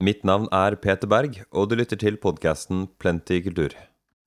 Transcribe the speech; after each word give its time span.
Mitt 0.00 0.22
navn 0.24 0.46
er 0.48 0.78
Peter 0.80 1.04
Berg, 1.04 1.34
og 1.52 1.66
du 1.68 1.74
lytter 1.76 1.98
til 2.00 2.14
podkasten 2.16 2.86
Plenty 2.96 3.42
kultur. 3.44 3.74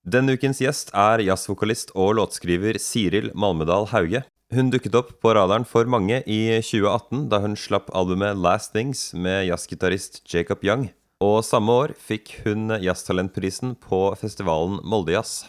Denne 0.06 0.36
ukens 0.36 0.60
gjest 0.62 0.92
er 0.94 1.18
jazzvokalist 1.26 1.88
og 1.98 2.12
låtskriver 2.14 2.76
Siril 2.78 3.32
Malmedal 3.34 3.88
Hauge. 3.90 4.20
Hun 4.54 4.68
dukket 4.70 4.94
opp 4.94 5.08
på 5.18 5.32
radaren 5.34 5.64
for 5.66 5.88
mange 5.90 6.20
i 6.30 6.60
2018 6.62 7.24
da 7.32 7.40
hun 7.42 7.58
slapp 7.58 7.90
albumet 7.90 8.38
Last 8.38 8.70
Things 8.70 9.08
med 9.18 9.48
jazzgitarist 9.48 10.20
Jacob 10.30 10.62
Young. 10.62 10.92
Og 11.18 11.40
samme 11.42 11.74
år 11.74 11.96
fikk 11.98 12.36
hun 12.44 12.70
Jazztalentprisen 12.78 13.74
på 13.82 14.04
festivalen 14.20 14.78
Moldejazz. 14.86 15.48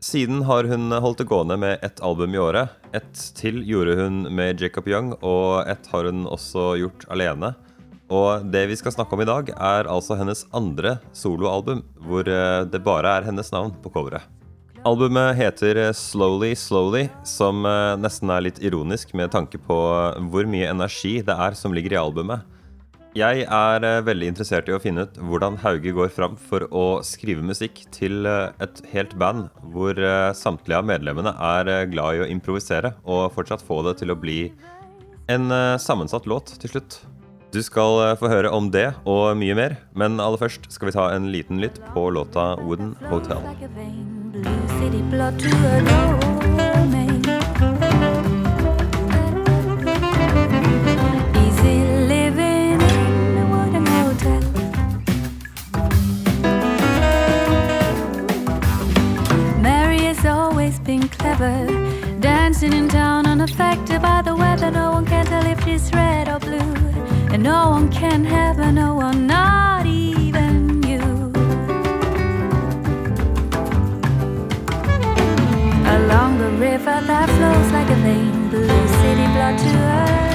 Siden 0.00 0.46
har 0.48 0.64
hun 0.70 0.88
holdt 0.96 1.20
det 1.20 1.28
gående 1.28 1.58
med 1.60 1.84
ett 1.84 2.00
album 2.00 2.32
i 2.32 2.40
året. 2.40 2.72
Ett 2.96 3.20
til 3.36 3.60
gjorde 3.68 3.98
hun 4.00 4.24
med 4.32 4.64
Jacob 4.64 4.88
Young, 4.88 5.12
og 5.20 5.68
ett 5.68 5.92
har 5.92 6.08
hun 6.08 6.24
også 6.24 6.70
gjort 6.80 7.04
alene. 7.12 7.52
Og 8.12 8.44
det 8.52 8.66
vi 8.68 8.76
skal 8.76 8.92
snakke 8.92 9.16
om 9.16 9.24
i 9.24 9.28
dag, 9.28 9.48
er 9.56 9.88
altså 9.88 10.18
hennes 10.20 10.44
andre 10.52 10.98
soloalbum, 11.16 11.80
hvor 12.04 12.28
eh, 12.28 12.62
det 12.68 12.84
bare 12.84 13.16
er 13.18 13.28
hennes 13.28 13.52
navn 13.54 13.72
på 13.82 13.92
coveret. 13.94 14.26
Albumet 14.84 15.36
heter 15.38 15.78
eh, 15.78 15.94
Slowly 15.96 16.52
Slowly, 16.58 17.06
som 17.24 17.64
eh, 17.68 17.94
nesten 18.02 18.32
er 18.34 18.44
litt 18.44 18.60
ironisk 18.60 19.14
med 19.16 19.32
tanke 19.32 19.60
på 19.62 19.78
hvor 20.32 20.50
mye 20.50 20.68
energi 20.68 21.20
det 21.24 21.36
er 21.46 21.56
som 21.56 21.72
ligger 21.72 21.96
i 21.96 22.02
albumet. 22.02 22.44
Jeg 23.16 23.42
er 23.44 23.84
veldig 24.06 24.30
interessert 24.30 24.70
i 24.70 24.72
å 24.72 24.80
finne 24.80 25.04
ut 25.04 25.18
hvordan 25.20 25.58
Hauge 25.60 25.92
går 25.92 26.08
fram 26.14 26.38
for 26.40 26.64
å 26.72 26.84
skrive 27.04 27.44
musikk 27.44 27.82
til 27.92 28.24
et 28.24 28.80
helt 28.88 29.12
band 29.20 29.50
hvor 29.74 30.00
samtlige 30.32 30.80
av 30.80 30.88
medlemmene 30.88 31.34
er 31.36 31.90
glad 31.92 32.16
i 32.16 32.22
å 32.24 32.30
improvisere 32.32 32.94
og 33.04 33.34
fortsatt 33.36 33.60
få 33.68 33.82
det 33.84 33.98
til 34.00 34.16
å 34.16 34.16
bli 34.16 34.38
en 35.28 35.52
sammensatt 35.76 36.24
låt 36.24 36.54
til 36.64 36.72
slutt. 36.72 37.02
Du 37.52 37.58
skal 37.60 37.98
eh, 38.00 38.14
få 38.16 38.30
høre 38.32 38.48
om 38.48 38.70
det 38.72 38.94
og 39.04 39.36
mye 39.36 39.52
mer, 39.52 39.74
men 39.92 40.16
aller 40.24 40.40
først 40.40 40.70
skal 40.72 40.88
vi 40.88 40.94
ta 40.96 41.10
en 41.12 41.28
liten 41.34 41.60
lytt 41.60 41.82
på 41.92 42.08
låta 42.08 42.56
'Wooden 42.56 42.96
Hotel'. 43.12 43.44
been 60.84 61.08
clever. 61.08 61.66
Dancing 62.18 62.72
in 62.72 62.88
town 62.88 63.24
unaffected 63.24 64.02
by 64.02 64.20
the 64.20 64.34
weather. 64.34 64.70
No 64.70 64.90
one 64.90 65.06
can 65.06 65.24
tell 65.26 65.46
if 65.46 65.64
she's 65.64 65.92
red 65.94 66.28
or 66.28 66.40
blue 66.40 67.11
And 67.32 67.42
no 67.42 67.70
one 67.70 67.88
can 67.90 68.24
have 68.26 68.56
her, 68.56 68.70
no 68.70 68.94
one, 68.94 69.26
not 69.26 69.86
even 69.86 70.82
you. 70.82 71.00
Along 75.96 76.38
the 76.38 76.50
river 76.58 77.00
that 77.10 77.28
flows 77.36 77.72
like 77.72 77.88
a 77.88 77.98
vein, 78.04 78.50
blue 78.50 78.88
city 78.98 79.26
blood 79.32 79.58
to 79.58 79.68
her 79.68 80.31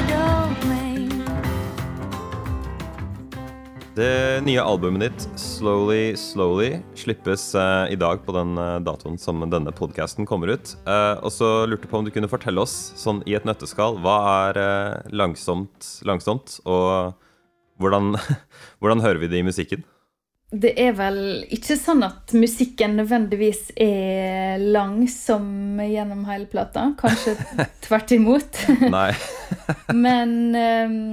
Det 3.98 4.44
nye 4.46 4.62
albumet 4.62 5.02
ditt, 5.02 5.24
'Slowly 5.36 6.14
Slowly', 6.16 6.84
slippes 6.94 7.56
uh, 7.56 7.90
i 7.90 7.96
dag 7.98 8.20
på 8.26 8.34
den 8.36 8.52
uh, 8.54 8.78
datoen 8.78 9.16
som 9.18 9.42
denne 9.50 9.72
podkasten 9.74 10.28
kommer 10.30 10.52
ut. 10.54 10.76
Uh, 10.86 11.18
og 11.26 11.34
så 11.34 11.48
lurte 11.66 11.88
jeg 11.88 11.90
på 11.90 11.98
om 11.98 12.06
du 12.06 12.12
kunne 12.14 12.30
fortelle 12.30 12.62
oss, 12.62 12.76
sånn 12.94 13.24
i 13.26 13.34
et 13.34 13.48
nøtteskall, 13.50 13.98
hva 14.06 14.18
er 14.52 14.60
langsomt, 15.10 15.88
langsomt, 16.06 16.60
og 16.70 17.18
hvordan, 17.82 18.20
hvordan 18.86 19.02
hører 19.02 19.24
vi 19.24 19.32
det 19.34 19.42
i 19.42 19.48
musikken? 19.50 19.82
Det 20.54 20.76
er 20.78 20.94
vel 20.96 21.20
ikke 21.58 21.80
sånn 21.82 22.06
at 22.06 22.38
musikken 22.38 23.00
nødvendigvis 23.02 23.74
er 23.82 24.62
langsom 24.62 25.82
gjennom 25.82 26.22
hele 26.30 26.46
plata. 26.54 26.92
Kanskje 27.02 27.34
tvert 27.90 28.14
imot. 28.14 28.62
Nei. 28.94 29.10
Men 30.06 30.38
um, 30.54 31.04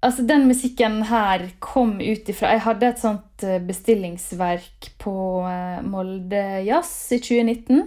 Altså, 0.00 0.22
den 0.24 0.46
musikken 0.48 1.02
her 1.10 1.42
kom 1.60 1.98
ut 2.00 2.28
ifra 2.32 2.54
Jeg 2.54 2.64
hadde 2.64 2.88
et 2.88 3.00
sånt 3.02 3.42
eh, 3.44 3.58
bestillingsverk 3.60 4.94
på 5.02 5.14
eh, 5.44 5.82
Molde 5.84 6.44
Jazz 6.64 6.92
i 7.12 7.18
2019. 7.20 7.82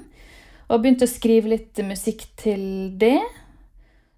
Og 0.69 0.81
begynte 0.81 1.07
å 1.07 1.11
skrive 1.11 1.55
litt 1.55 1.81
musikk 1.85 2.27
til 2.39 2.93
det, 3.01 3.17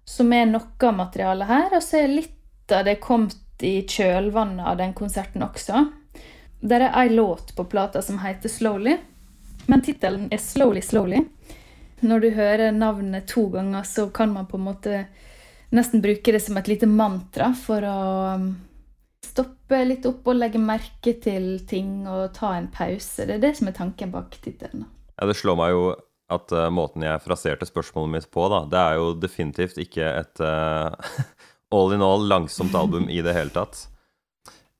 som 0.06 0.28
er 0.32 0.44
noe 0.50 0.88
av 0.88 0.96
materialet 0.96 1.48
her. 1.48 1.70
Og 1.72 1.84
så 1.84 2.02
er 2.02 2.12
litt 2.12 2.72
av 2.76 2.84
det 2.86 2.98
kommet 3.00 3.64
i 3.64 3.80
kjølvannet 3.88 4.68
av 4.68 4.76
den 4.76 4.92
konserten 4.96 5.44
også. 5.46 5.86
Der 6.60 6.86
er 6.88 6.98
ei 7.00 7.08
låt 7.14 7.54
på 7.56 7.64
plata 7.64 8.02
som 8.02 8.18
heter 8.20 8.48
'Slowly', 8.48 8.98
men 9.66 9.82
tittelen 9.82 10.28
er 10.30 10.38
'Slowly 10.38 10.80
Slowly'. 10.80 11.24
Når 12.00 12.20
du 12.20 12.30
hører 12.30 12.72
navnet 12.72 13.26
to 13.26 13.48
ganger, 13.48 13.82
så 13.82 14.08
kan 14.12 14.32
man 14.32 14.46
på 14.46 14.56
en 14.56 14.64
måte 14.64 15.06
nesten 15.74 16.02
bruke 16.04 16.34
det 16.34 16.42
som 16.44 16.58
et 16.58 16.68
lite 16.70 16.88
mantra 16.90 17.50
for 17.58 17.84
å 17.86 18.00
um, 18.36 18.50
stoppe 19.24 19.80
litt 19.86 20.06
opp 20.08 20.28
og 20.30 20.38
legge 20.38 20.60
merke 20.62 21.16
til 21.22 21.56
ting 21.68 22.06
og 22.08 22.34
ta 22.36 22.54
en 22.56 22.68
pause. 22.72 23.26
Det 23.26 23.38
er 23.38 23.42
det 23.42 23.54
som 23.58 23.70
er 23.70 23.78
tanken 23.78 24.12
bak 24.14 24.36
tittelen. 24.42 24.86
Ja, 25.16 25.28
det 25.28 25.38
slår 25.38 25.58
meg 25.58 25.74
jo 25.74 25.88
at 26.32 26.52
uh, 26.54 26.68
måten 26.74 27.04
jeg 27.06 27.22
fraserte 27.22 27.68
spørsmålet 27.68 28.12
mitt 28.12 28.30
på, 28.34 28.46
da, 28.50 28.64
det 28.70 28.80
er 28.80 28.96
jo 28.98 29.10
definitivt 29.18 29.78
ikke 29.82 30.06
et 30.22 30.42
uh, 30.42 30.94
all 31.76 31.94
in 31.94 32.04
all 32.04 32.26
langsomt 32.26 32.74
album 32.78 33.10
i 33.10 33.20
det 33.22 33.34
hele 33.36 33.54
tatt. 33.54 33.86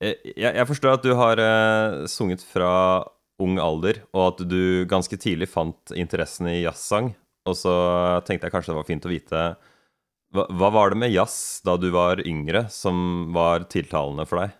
Eh, 0.03 0.17
jeg, 0.35 0.51
jeg 0.51 0.67
forstår 0.69 0.97
at 0.97 1.05
du 1.05 1.13
har 1.17 1.39
uh, 1.41 2.03
sunget 2.11 2.43
fra 2.45 2.71
ung 3.41 3.59
alder, 3.61 4.01
og 4.15 4.23
at 4.31 4.43
du 4.49 4.85
ganske 4.89 5.17
tidlig 5.21 5.49
fant 5.51 5.93
interessen 5.95 6.49
i 6.49 6.61
jazzsang. 6.63 7.11
Og 7.47 7.55
så 7.55 7.73
tenkte 8.27 8.47
jeg 8.47 8.53
kanskje 8.55 8.73
det 8.73 8.79
var 8.79 8.87
fint 8.87 9.05
å 9.07 9.11
vite 9.11 9.41
hva, 10.33 10.47
hva, 10.49 10.69
var 10.69 10.89
det 10.91 10.99
med 11.03 11.13
jazz 11.13 11.61
da 11.65 11.77
du 11.79 11.89
var 11.93 12.21
yngre, 12.27 12.67
som 12.69 13.29
var 13.33 13.67
tiltalende 13.71 14.25
for 14.27 14.43
deg? 14.43 14.57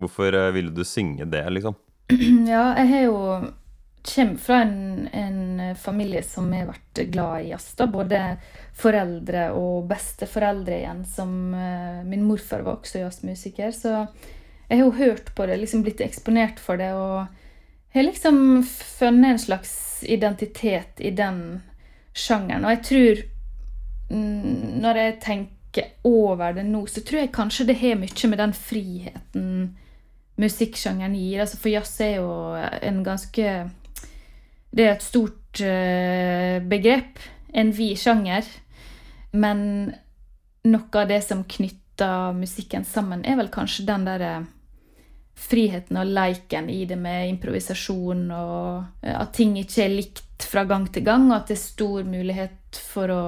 Hvorfor 0.00 0.36
eh, 0.36 0.52
ville 0.56 0.74
du 0.74 0.84
synge 0.84 1.28
det, 1.30 1.46
liksom? 1.50 1.78
Ja, 2.50 2.74
jeg 2.80 2.92
har 2.92 3.02
jo 3.06 3.18
kommer 4.00 4.36
fra 4.36 4.62
en, 4.62 5.08
en, 5.12 5.76
familie 5.76 6.22
som 6.24 6.52
har 6.52 6.70
vært 6.70 7.02
glad 7.12 7.44
i 7.44 7.50
jazz. 7.50 7.74
da, 7.76 7.86
Både 7.86 8.20
foreldre 8.76 9.50
og 9.52 9.88
besteforeldre 9.90 10.78
igjen. 10.80 11.04
som 11.04 11.54
uh, 11.54 12.00
Min 12.08 12.24
morfar 12.24 12.64
var 12.64 12.78
også 12.78 13.02
jazzmusiker. 13.02 13.74
Så 13.76 13.92
jeg 14.70 14.78
har 14.78 14.86
jo 14.86 14.96
hørt 14.96 15.34
på 15.36 15.46
det, 15.46 15.58
liksom 15.60 15.84
blitt 15.84 16.00
eksponert 16.00 16.60
for 16.62 16.80
det. 16.80 16.94
Og 16.96 17.26
har 17.92 18.06
liksom 18.06 18.62
funnet 18.64 19.34
en 19.34 19.44
slags 19.44 19.74
identitet 20.08 21.00
i 21.00 21.12
den 21.12 21.60
sjangeren. 22.16 22.64
Og 22.64 22.78
jeg 22.78 22.84
tror 22.88 23.22
når 24.10 24.98
jeg 24.98 25.18
tenker 25.22 25.92
over 26.04 26.56
det 26.56 26.64
nå, 26.66 26.82
så 26.90 27.02
tror 27.06 27.22
jeg 27.22 27.34
kanskje 27.34 27.68
det 27.68 27.78
har 27.78 27.98
mye 28.00 28.30
med 28.32 28.42
den 28.42 28.54
friheten 28.56 29.50
musikksjangeren 30.40 31.14
gir. 31.14 31.42
Altså 31.44 31.60
for 31.60 31.72
jazz 31.72 32.00
er 32.04 32.16
jo 32.18 32.30
en 32.56 33.04
ganske 33.06 33.50
Det 34.70 34.86
er 34.86 34.92
et 34.94 35.02
stort 35.02 35.60
uh, 35.66 36.62
begrep. 36.70 37.18
En 37.52 37.72
vid 37.74 37.98
sjanger. 37.98 38.46
Men 39.32 39.92
noe 40.66 41.00
av 41.02 41.10
det 41.10 41.20
som 41.26 41.42
knytter 41.42 42.32
musikken 42.38 42.86
sammen, 42.86 43.24
er 43.26 43.38
vel 43.40 43.50
kanskje 43.52 43.86
den 43.88 44.06
derre 44.06 44.32
friheten 45.40 45.96
og 45.96 46.10
leiken 46.12 46.68
i 46.70 46.84
det 46.88 46.98
med 47.00 47.30
improvisasjon, 47.30 48.26
og 48.34 49.06
at 49.08 49.32
ting 49.36 49.56
ikke 49.58 49.84
er 49.86 49.94
likt 49.94 50.44
fra 50.44 50.66
gang 50.68 50.86
til 50.92 51.04
gang, 51.06 51.30
og 51.30 51.38
at 51.38 51.50
det 51.50 51.56
er 51.56 51.62
stor 51.62 52.04
mulighet 52.04 52.80
for 52.92 53.12
å 53.14 53.24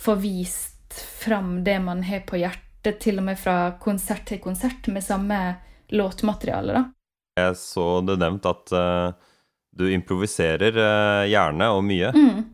få 0.00 0.14
vist 0.14 0.94
fram 0.94 1.64
det 1.64 1.78
man 1.80 2.02
har 2.02 2.20
på 2.28 2.38
hjertet, 2.40 3.00
til 3.02 3.18
og 3.20 3.26
med 3.28 3.38
fra 3.38 3.74
konsert 3.82 4.24
til 4.28 4.40
konsert, 4.40 4.86
med 4.88 5.04
samme 5.04 5.38
låtmateriale. 5.88 6.72
da. 6.72 6.84
Jeg 7.38 7.56
så 7.60 7.88
det 8.06 8.18
nevnt 8.18 8.46
at 8.48 8.72
uh, 8.74 9.10
du 9.70 9.88
improviserer 9.90 10.78
uh, 10.78 11.24
gjerne 11.28 11.70
og 11.74 11.82
mye. 11.86 12.12
Mm. 12.14 12.44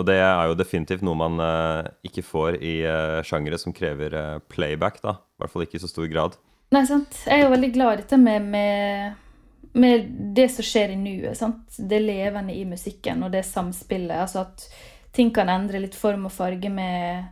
Og 0.00 0.06
det 0.08 0.16
er 0.22 0.48
jo 0.48 0.56
definitivt 0.56 1.02
noe 1.04 1.18
man 1.18 1.42
uh, 1.42 1.90
ikke 2.06 2.24
får 2.24 2.60
i 2.64 2.80
uh, 2.86 3.20
sjangere 3.26 3.58
som 3.60 3.74
krever 3.76 4.40
playback, 4.48 5.02
da. 5.04 5.18
I 5.20 5.42
hvert 5.42 5.52
fall 5.52 5.66
ikke 5.66 5.78
i 5.80 5.82
så 5.82 5.90
stor 5.90 6.08
grad. 6.10 6.38
Nei, 6.70 6.84
sant. 6.86 7.24
Jeg 7.26 7.40
er 7.40 7.48
jo 7.48 7.52
veldig 7.54 7.72
glad 7.74 7.92
i 7.92 8.00
dette 8.04 8.16
med, 8.20 8.46
med, 8.52 9.14
med 9.74 10.10
det 10.36 10.46
som 10.54 10.66
skjer 10.66 10.94
i 10.94 10.98
nuet. 11.00 11.34
sant? 11.38 11.66
Det 11.76 11.98
levende 12.02 12.54
i 12.54 12.64
musikken 12.68 13.26
og 13.26 13.34
det 13.34 13.42
samspillet. 13.48 14.22
Altså 14.22 14.46
at 14.46 14.68
ting 15.12 15.30
kan 15.34 15.48
endre 15.50 15.80
litt 15.82 15.96
form 15.98 16.28
og 16.28 16.34
farge 16.34 16.70
med 16.72 17.24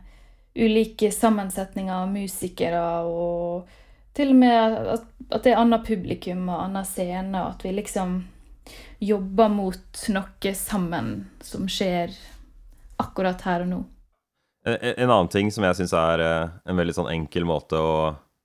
ulike 0.59 1.11
sammensetninger 1.13 1.93
av 1.93 2.09
musikere, 2.11 2.81
og 3.07 3.69
til 4.17 4.33
og 4.33 4.39
med 4.41 4.79
at, 4.95 5.05
at 5.29 5.45
det 5.45 5.53
er 5.53 5.61
annet 5.61 5.85
publikum 5.87 6.49
og 6.49 6.63
annen 6.65 6.87
scene, 6.87 7.31
og 7.39 7.55
at 7.55 7.63
vi 7.63 7.75
liksom 7.77 8.19
jobber 8.99 9.51
mot 9.53 10.01
noe 10.11 10.53
sammen 10.57 11.13
som 11.45 11.69
skjer 11.71 12.11
akkurat 12.99 13.45
her 13.47 13.63
og 13.63 13.71
nå. 13.71 13.83
En, 14.67 14.75
en 14.75 15.13
annen 15.13 15.31
ting 15.31 15.53
som 15.55 15.63
jeg 15.63 15.77
syns 15.79 15.95
er 15.95 16.23
eh, 16.25 16.49
en 16.67 16.81
veldig 16.81 16.97
sånn 16.97 17.13
enkel 17.13 17.47
måte 17.47 17.79
å 17.79 17.93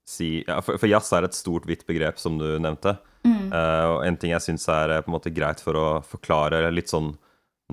si 0.06 0.44
ja, 0.46 0.60
for, 0.62 0.78
for 0.78 0.87
jazz 0.87 1.10
er 1.16 1.26
et 1.26 1.34
stort, 1.34 1.66
hvitt 1.66 1.82
begrep, 1.88 2.20
som 2.22 2.38
du 2.38 2.46
nevnte. 2.62 2.94
Eh, 3.25 3.84
og 3.88 4.04
en 4.04 4.16
ting 4.20 4.34
jeg 4.34 4.44
syns 4.44 4.66
er 4.72 4.92
eh, 4.92 5.02
på 5.02 5.10
en 5.10 5.16
måte 5.16 5.32
greit 5.34 5.62
for 5.64 5.78
å 5.78 5.87
forklare 6.06 6.66
litt 6.75 6.92
sånn 6.92 7.14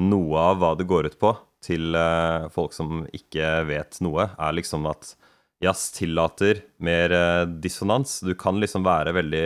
noe 0.02 0.44
av 0.52 0.62
hva 0.62 0.74
det 0.80 0.88
går 0.90 1.12
ut 1.12 1.18
på, 1.20 1.34
til 1.66 1.96
eh, 1.98 2.48
folk 2.54 2.74
som 2.74 3.04
ikke 3.14 3.62
vet 3.70 4.00
noe, 4.02 4.30
er 4.38 4.56
liksom 4.58 4.88
at 4.90 5.16
jazz 5.62 5.92
tillater 5.94 6.64
mer 6.82 7.14
eh, 7.14 7.44
dissonans. 7.64 8.20
Du 8.26 8.34
kan 8.36 8.60
liksom 8.62 8.86
være 8.88 9.14
veldig 9.18 9.46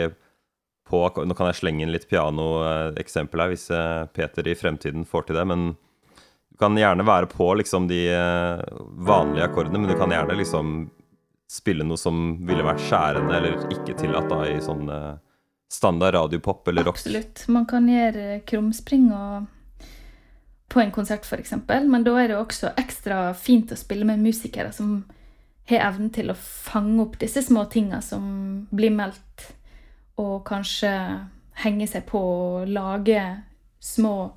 på 0.86 1.00
Nå 1.26 1.34
kan 1.34 1.48
jeg 1.50 1.58
slenge 1.58 1.82
inn 1.82 1.90
litt 1.90 2.06
pianoeksempel 2.06 3.42
her, 3.42 3.50
hvis 3.50 3.66
eh, 3.74 4.04
Peter 4.14 4.46
i 4.46 4.54
fremtiden 4.54 5.06
får 5.08 5.26
til 5.26 5.38
det, 5.40 5.46
men 5.50 5.72
du 5.74 6.60
kan 6.60 6.78
gjerne 6.78 7.04
være 7.04 7.28
på 7.32 7.48
liksom 7.58 7.88
de 7.90 8.04
eh, 8.14 8.62
vanlige 9.08 9.48
akkordene, 9.48 9.82
men 9.82 9.90
du 9.90 9.98
kan 9.98 10.14
gjerne 10.14 10.38
liksom 10.38 10.76
spille 11.50 11.84
noe 11.86 11.98
som 11.98 12.38
ville 12.46 12.64
vært 12.66 12.82
skjærende 12.86 13.34
eller 13.38 13.74
ikke 13.74 13.98
tillatt 13.98 14.30
da 14.30 14.40
i 14.48 14.56
sånn 14.62 14.88
eh, 14.90 15.18
standard 15.70 16.14
radiopop 16.14 16.70
eller 16.70 16.86
rock. 16.86 17.02
Absolutt. 17.02 17.44
Man 17.50 17.66
kan 17.70 17.90
gjøre 17.90 18.40
krumspring 18.46 19.10
og 19.14 19.50
på 20.76 20.82
en 20.82 20.92
konsert, 20.92 21.24
f.eks., 21.24 21.54
men 21.88 22.04
da 22.04 22.12
er 22.20 22.28
det 22.28 22.36
også 22.36 22.74
ekstra 22.76 23.30
fint 23.32 23.72
å 23.72 23.78
spille 23.80 24.04
med 24.04 24.20
musikere 24.20 24.74
som 24.76 24.98
har 25.70 25.86
evnen 25.88 26.10
til 26.12 26.28
å 26.30 26.36
fange 26.36 27.00
opp 27.06 27.16
disse 27.22 27.40
små 27.46 27.64
tinga 27.72 28.02
som 28.04 28.26
blir 28.68 28.92
meldt, 28.92 29.46
og 30.20 30.44
kanskje 30.48 30.92
henge 31.64 31.88
seg 31.88 32.04
på 32.10 32.20
og 32.20 32.68
lage 32.68 33.22
små 33.80 34.34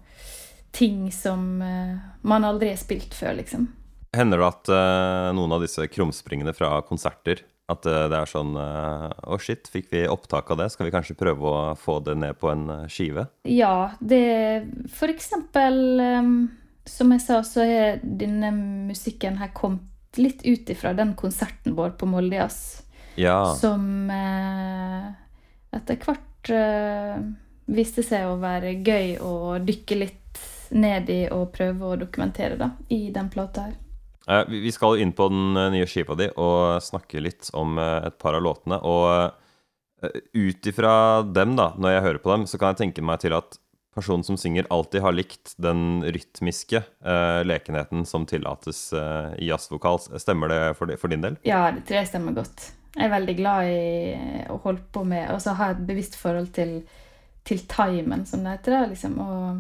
ting 0.71 1.09
som 1.11 1.59
eh, 1.65 1.99
man 2.21 2.47
aldri 2.47 2.71
har 2.71 2.79
spilt 2.79 3.15
før, 3.17 3.35
liksom. 3.41 3.67
Hender 4.15 4.39
det 4.39 4.47
at 4.47 4.71
eh, 4.73 5.29
noen 5.35 5.57
av 5.57 5.63
disse 5.65 5.85
krumspringene 5.91 6.55
fra 6.55 6.77
konserter 6.87 7.43
At 7.69 7.85
eh, 7.85 8.07
det 8.09 8.17
er 8.17 8.29
sånn 8.29 8.55
Å, 8.57 8.65
Å, 9.29 9.37
shit, 9.41 9.69
fikk 9.69 9.91
vi 9.93 10.05
opptak 10.09 10.49
av 10.51 10.61
det? 10.61 10.69
Skal 10.73 10.89
vi 10.89 10.93
kanskje 10.95 11.17
prøve 11.19 11.51
å 11.51 11.59
få 11.79 11.99
det 12.05 12.17
ned 12.19 12.39
på 12.41 12.49
en 12.51 12.65
eh, 12.73 12.87
skive? 12.91 13.27
Ja, 13.47 13.91
det 13.99 14.65
For 14.95 15.11
eksempel, 15.11 15.79
som 16.89 17.13
jeg 17.13 17.23
sa, 17.25 17.41
så 17.45 17.63
er 17.65 18.03
denne 18.03 18.51
musikken 18.89 19.37
her 19.41 19.53
kommet 19.53 19.85
litt 20.17 20.41
ut 20.41 20.69
ifra 20.73 20.95
den 20.97 21.13
konserten 21.13 21.75
vår 21.77 21.93
på 21.99 22.09
Moldejazz. 22.09 22.85
Ja. 23.19 23.55
som 23.55 24.09
eh, 24.09 25.07
etter 25.75 25.97
hvert 25.99 26.51
eh, 26.55 27.17
viste 27.69 28.03
seg 28.05 28.29
å 28.29 28.37
være 28.39 28.77
gøy 28.79 29.17
å 29.19 29.57
dykke 29.59 29.97
litt 29.99 30.39
ned 30.69 31.09
i 31.11 31.21
og 31.33 31.49
prøve 31.55 31.89
å 31.89 31.99
dokumentere 31.99 32.55
da, 32.59 32.71
i 32.93 33.09
den 33.11 33.29
plata 33.33 33.67
her. 33.67 33.77
Eh, 34.29 34.43
vi 34.47 34.71
skal 34.71 34.99
inn 35.01 35.11
på 35.15 35.29
den 35.31 35.57
eh, 35.57 35.71
nye 35.73 35.87
skiva 35.89 36.15
di 36.17 36.29
og 36.37 36.83
snakke 36.85 37.21
litt 37.23 37.49
om 37.57 37.79
eh, 37.81 38.09
et 38.09 38.17
par 38.21 38.37
av 38.37 38.45
låtene. 38.45 38.77
Og 38.85 39.35
ut 39.99 40.67
ifra 40.69 40.93
dem, 41.27 41.57
da, 41.59 41.73
når 41.75 41.91
jeg 41.91 42.03
hører 42.05 42.21
på 42.23 42.31
dem, 42.31 42.45
så 42.47 42.59
kan 42.59 42.71
jeg 42.71 42.85
tenke 42.85 43.03
meg 43.03 43.19
til 43.19 43.33
at 43.35 43.57
personen 43.97 44.23
som 44.23 44.37
synger, 44.39 44.69
alltid 44.71 45.03
har 45.03 45.11
likt 45.11 45.57
den 45.59 46.05
rytmiske 46.05 46.79
uh, 47.03 47.41
lekenheten 47.43 48.05
som 48.07 48.23
tillates 48.29 48.93
uh, 48.95 49.33
i 49.35 49.49
jazzvokal. 49.49 49.97
Stemmer 50.21 50.53
det 50.53 50.59
for, 50.77 50.87
de, 50.87 50.95
for 51.01 51.11
din 51.11 51.25
del? 51.25 51.35
Ja, 51.43 51.65
det 51.75 51.83
tror 51.89 51.99
jeg 51.99 52.11
stemmer 52.13 52.37
godt. 52.37 52.69
Jeg 52.93 53.09
er 53.09 53.11
veldig 53.11 53.35
glad 53.41 53.73
i 53.73 54.45
å 54.53 54.55
holde 54.63 54.85
på 54.93 55.03
med 55.09 55.33
Og 55.33 55.41
så 55.43 55.57
ha 55.59 55.73
et 55.73 55.81
bevisst 55.89 56.15
forhold 56.21 56.47
til, 56.55 56.77
til 57.43 57.59
timen, 57.67 58.23
som 58.29 58.45
det 58.45 58.55
heter. 58.55 58.87
liksom, 58.93 59.19
og, 59.19 59.59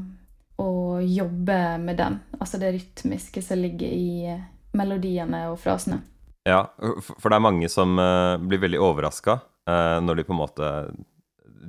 og 0.63 1.03
jobbe 1.03 1.59
med 1.83 1.99
den. 1.99 2.21
Altså 2.39 2.61
det 2.63 2.71
rytmiske 2.77 3.43
som 3.43 3.59
ligger 3.59 3.91
i 3.91 4.39
melodiene 4.77 5.45
og 5.51 5.59
frasene. 5.61 6.01
Ja, 6.47 6.63
for 7.05 7.29
det 7.29 7.37
er 7.37 7.45
mange 7.45 7.69
som 7.71 7.99
eh, 7.99 8.35
blir 8.41 8.61
veldig 8.65 8.81
overraska 8.81 9.41
når 9.69 10.17
de 10.17 10.23
på 10.25 10.33
en 10.33 10.39
måte 10.39 10.67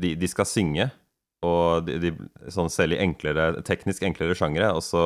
de, 0.01 0.15
de 0.17 0.29
skal 0.31 0.47
synge, 0.49 0.87
og 1.45 1.87
de, 1.87 1.97
de 2.01 2.11
sånn 2.53 2.71
selv 2.73 2.97
i 2.97 3.01
enklere, 3.03 3.53
teknisk 3.67 4.05
enklere 4.07 4.37
sjangere, 4.39 4.71
og 4.77 4.81
så 4.85 5.05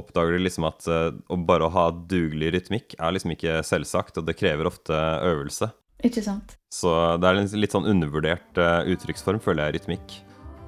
oppdager 0.00 0.38
de 0.38 0.46
liksom 0.46 0.66
at 0.68 0.86
eh, 0.88 1.10
å 1.28 1.36
bare 1.44 1.68
ha 1.74 1.86
dugelig 1.92 2.52
rytmikk 2.54 2.96
er 2.96 3.14
liksom 3.14 3.34
ikke 3.34 3.60
selvsagt, 3.66 4.18
og 4.18 4.28
det 4.28 4.38
krever 4.38 4.70
ofte 4.70 4.96
øvelse. 5.28 5.68
Ikke 6.02 6.24
sant? 6.24 6.56
Så 6.72 6.90
det 7.20 7.28
er 7.28 7.40
en 7.42 7.50
litt 7.60 7.76
sånn 7.76 7.88
undervurdert 7.90 8.60
eh, 8.60 8.92
uttrykksform, 8.94 9.42
føler 9.44 9.68
jeg, 9.68 9.82
rytmikk. 9.82 10.16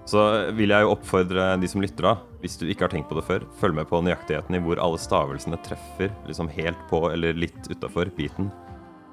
Så 0.09 0.21
vil 0.57 0.75
jeg 0.75 0.85
jo 0.85 0.93
oppfordre 0.93 1.55
de 1.61 1.69
som 1.71 1.81
lytter, 1.81 2.05
da, 2.05 2.39
hvis 2.43 2.59
du 2.61 2.67
ikke 2.69 2.85
har 2.85 2.93
tenkt 2.93 3.09
på 3.09 3.17
det 3.17 3.25
før, 3.25 3.47
følg 3.61 3.79
med 3.79 3.89
på 3.89 4.03
nøyaktigheten 4.05 4.59
i 4.59 4.61
hvor 4.65 4.83
alle 4.85 5.01
stavelsene 5.01 5.61
treffer 5.65 6.13
liksom 6.29 6.51
helt 6.53 6.81
på 6.91 7.07
eller 7.09 7.39
litt 7.39 7.71
utafor 7.73 8.13
beaten 8.17 8.53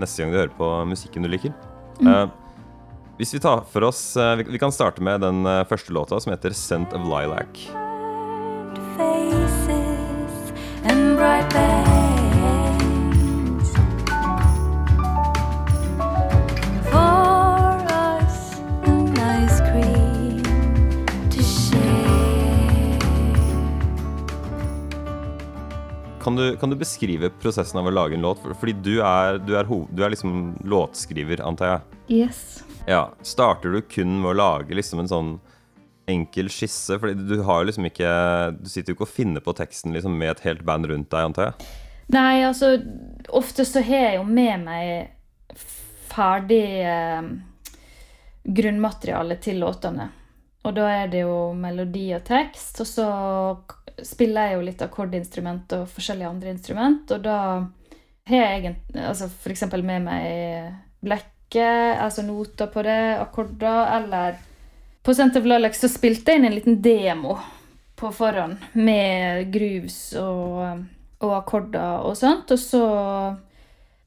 neste 0.01 0.23
gang 0.23 0.33
du 0.33 0.39
hører 0.41 0.55
på 0.57 0.71
musikken 0.89 1.23
du 1.23 1.31
liker. 1.31 1.53
Eh, 2.01 2.25
hvis 3.21 3.35
vi 3.35 3.43
tar 3.43 3.63
for 3.69 3.85
oss 3.85 4.01
eh, 4.17 4.33
vi, 4.41 4.47
vi 4.55 4.61
kan 4.61 4.73
starte 4.73 5.03
med 5.05 5.21
den 5.21 5.45
eh, 5.45 5.63
første 5.69 5.93
låta, 5.93 6.19
som 6.19 6.33
heter 6.33 6.55
'Scent 6.57 6.95
of 6.97 7.07
Lilac'. 7.07 7.90
Kan 26.31 26.37
du, 26.37 26.57
kan 26.57 26.69
du 26.69 26.77
beskrive 26.79 27.27
prosessen 27.43 27.75
av 27.81 27.89
å 27.89 27.91
lage 27.91 28.15
en 28.15 28.21
låt? 28.23 28.39
Fordi 28.39 28.71
du 28.71 29.01
er, 29.03 29.35
du 29.43 29.49
er, 29.59 29.67
hoved, 29.67 29.89
du 29.91 29.99
er 30.05 30.13
liksom 30.13 30.53
låtskriver, 30.63 31.41
antar 31.43 31.67
jeg. 31.67 31.97
Yes. 32.21 32.61
Ja, 32.87 33.09
Starter 33.19 33.75
du 33.75 33.81
kun 33.83 34.13
med 34.21 34.29
å 34.29 34.37
lage 34.39 34.77
liksom 34.77 35.01
en 35.03 35.09
sånn 35.11 35.33
enkel 36.07 36.47
skisse? 36.47 36.95
Fordi 37.01 37.17
du 37.19 37.43
har 37.43 37.59
jo 37.59 37.67
liksom 37.67 37.89
ikke 37.89 38.13
Du 38.61 38.71
sitter 38.71 38.93
jo 38.93 38.95
ikke 38.95 39.09
og 39.09 39.11
finner 39.11 39.43
på 39.43 39.57
teksten 39.59 39.91
liksom 39.91 40.15
med 40.15 40.31
et 40.31 40.45
helt 40.45 40.63
band 40.63 40.87
rundt 40.87 41.11
deg, 41.11 41.33
antar 41.33 41.49
jeg? 41.49 41.67
Nei, 42.15 42.45
altså 42.47 42.71
Ofte 43.35 43.67
så 43.67 43.83
har 43.83 44.07
jeg 44.07 44.21
jo 44.21 44.23
med 44.31 44.63
meg 44.63 45.59
ferdig 46.15 46.63
eh, 46.95 47.27
grunnmateriale 48.47 49.35
til 49.43 49.59
låtene. 49.65 50.07
Og 50.63 50.79
da 50.79 50.87
er 50.95 51.11
det 51.11 51.25
jo 51.25 51.51
melodi 51.59 52.07
og 52.15 52.23
tekst, 52.23 52.79
og 52.85 52.87
så 52.87 53.11
spiller 54.05 54.49
jeg 54.49 54.57
jo 54.57 54.65
litt 54.67 54.81
akkordinstrument 54.85 55.75
og 55.77 55.89
forskjellige 55.91 56.29
andre 56.29 56.53
instrument, 56.53 57.11
og 57.11 57.25
da 57.25 57.37
har 58.29 58.37
jeg 58.37 58.59
egentlig 58.59 59.05
altså 59.07 59.27
eksempel 59.49 59.83
med 59.85 60.05
meg 60.05 60.73
blekke, 61.01 61.67
altså 61.99 62.23
noter 62.25 62.69
på 62.71 62.83
det, 62.85 63.01
akkorder, 63.19 63.95
eller 63.97 64.39
på 65.01 65.13
Center 65.13 65.41
of 65.41 65.45
Lilac 65.49 65.79
så 65.79 65.89
spilte 65.89 66.31
jeg 66.31 66.39
inn 66.39 66.47
en 66.51 66.55
liten 66.55 66.81
demo 66.81 67.39
på 67.97 68.11
forhånd 68.13 68.61
med 68.77 69.47
grooves 69.53 69.97
og, 70.21 70.83
og 71.21 71.33
akkorder 71.39 72.05
og 72.05 72.17
sånt. 72.17 72.53
Og 72.53 72.61
så 72.61 72.83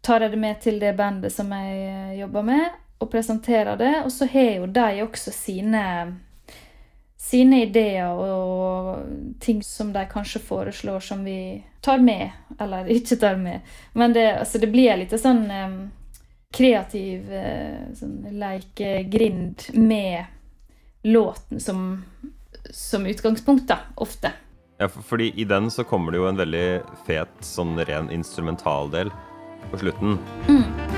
tar 0.05 0.23
jeg 0.23 0.35
det 0.35 0.41
med 0.43 0.61
til 0.63 0.79
det 0.83 0.95
bandet 0.99 1.35
som 1.35 1.51
jeg 1.55 2.21
jobber 2.21 2.47
med, 2.47 2.65
og 3.03 3.11
presenterer 3.11 3.79
det. 3.81 3.93
Og 4.05 4.13
så 4.15 4.29
har 4.31 4.51
jo 4.61 4.71
de 4.71 5.03
også 5.03 5.35
sine, 5.35 5.85
sine 7.35 7.65
ideer 7.65 8.15
og 8.15 9.41
ting 9.43 9.63
som 9.67 9.91
de 9.93 10.05
kanskje 10.11 10.43
foreslår 10.45 11.03
som 11.03 11.25
vi 11.27 11.65
tar 11.83 11.99
med, 11.99 12.31
eller 12.61 12.87
ikke 12.87 13.19
tar 13.19 13.37
med. 13.41 13.67
Men 13.93 14.15
det, 14.15 14.29
altså 14.39 14.63
det 14.63 14.71
blir 14.71 14.95
litt 15.01 15.15
sånn 15.19 15.43
um, 15.51 15.77
kreativ 16.55 17.33
eh, 17.35 17.91
sånn 17.99 18.39
lekegrind 18.39 19.67
med 19.75 20.31
låten 21.11 21.61
som, 21.61 22.05
som 22.71 23.07
utgangspunkt, 23.11 23.67
da, 23.69 23.83
ofte. 23.99 24.31
Ja, 24.79 24.89
for, 24.89 25.03
fordi 25.03 25.33
i 25.35 25.45
den 25.45 25.71
så 25.75 25.85
kommer 25.85 26.15
det 26.15 26.23
jo 26.23 26.31
en 26.31 26.39
veldig 26.39 26.67
fet 27.09 27.35
sånn 27.43 27.75
ren 27.83 28.15
instrumentaldel 28.15 29.11
på 29.73 29.83
slutten. 29.83 30.21
Det 30.47 30.94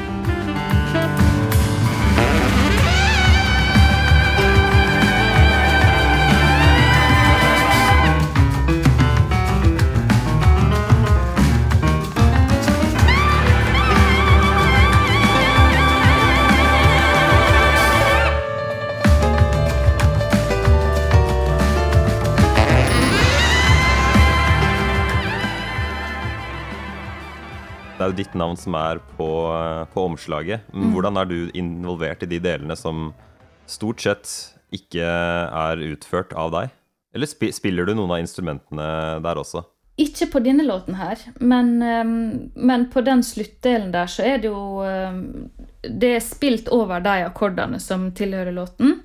er 28.07 28.13
jo 28.13 28.19
ditt 28.23 28.35
navn 28.39 28.57
som 28.59 28.77
er 28.79 29.01
på, 29.19 29.29
på 29.93 30.09
omslaget. 30.11 30.67
Men 30.73 30.93
Hvordan 30.95 31.21
er 31.21 31.31
du 31.31 31.39
involvert 31.59 32.23
i 32.25 32.31
de 32.31 32.41
delene 32.43 32.77
som 32.79 33.11
stort 33.67 34.03
sett 34.05 34.35
ikke 34.75 35.07
er 35.07 35.83
utført 35.91 36.35
av 36.39 36.53
deg? 36.55 36.75
Eller 37.17 37.31
spi 37.31 37.51
spiller 37.55 37.87
du 37.87 37.95
noen 37.97 38.17
av 38.17 38.23
instrumentene 38.23 38.89
der 39.25 39.41
også? 39.41 39.65
Ikke 39.97 40.27
på 40.29 40.43
denne 40.45 40.67
låten 40.67 40.99
her, 40.99 41.21
men, 41.41 41.79
ehm, 41.81 42.51
men 42.55 42.83
på 42.93 43.01
den 43.01 43.23
sluttdelen 43.25 43.95
der 43.95 44.11
så 44.13 44.27
er 44.29 44.43
det 44.43 44.51
jo 44.51 44.83
ehm, 44.85 45.49
Det 45.81 46.11
er 46.19 46.21
spilt 46.21 46.69
over 46.69 47.01
de 47.01 47.23
akkordene 47.25 47.79
som 47.81 48.11
tilhører 48.13 48.53
låten. 48.53 48.99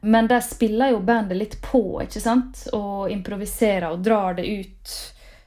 Men 0.00 0.28
der 0.30 0.40
spiller 0.40 0.92
jo 0.92 1.00
bandet 1.00 1.36
litt 1.36 1.56
på, 1.64 2.00
ikke 2.04 2.20
sant? 2.22 2.62
Og 2.72 3.10
improviserer 3.10 3.90
og 3.90 4.04
drar 4.04 4.36
det 4.38 4.44
ut. 4.46 4.94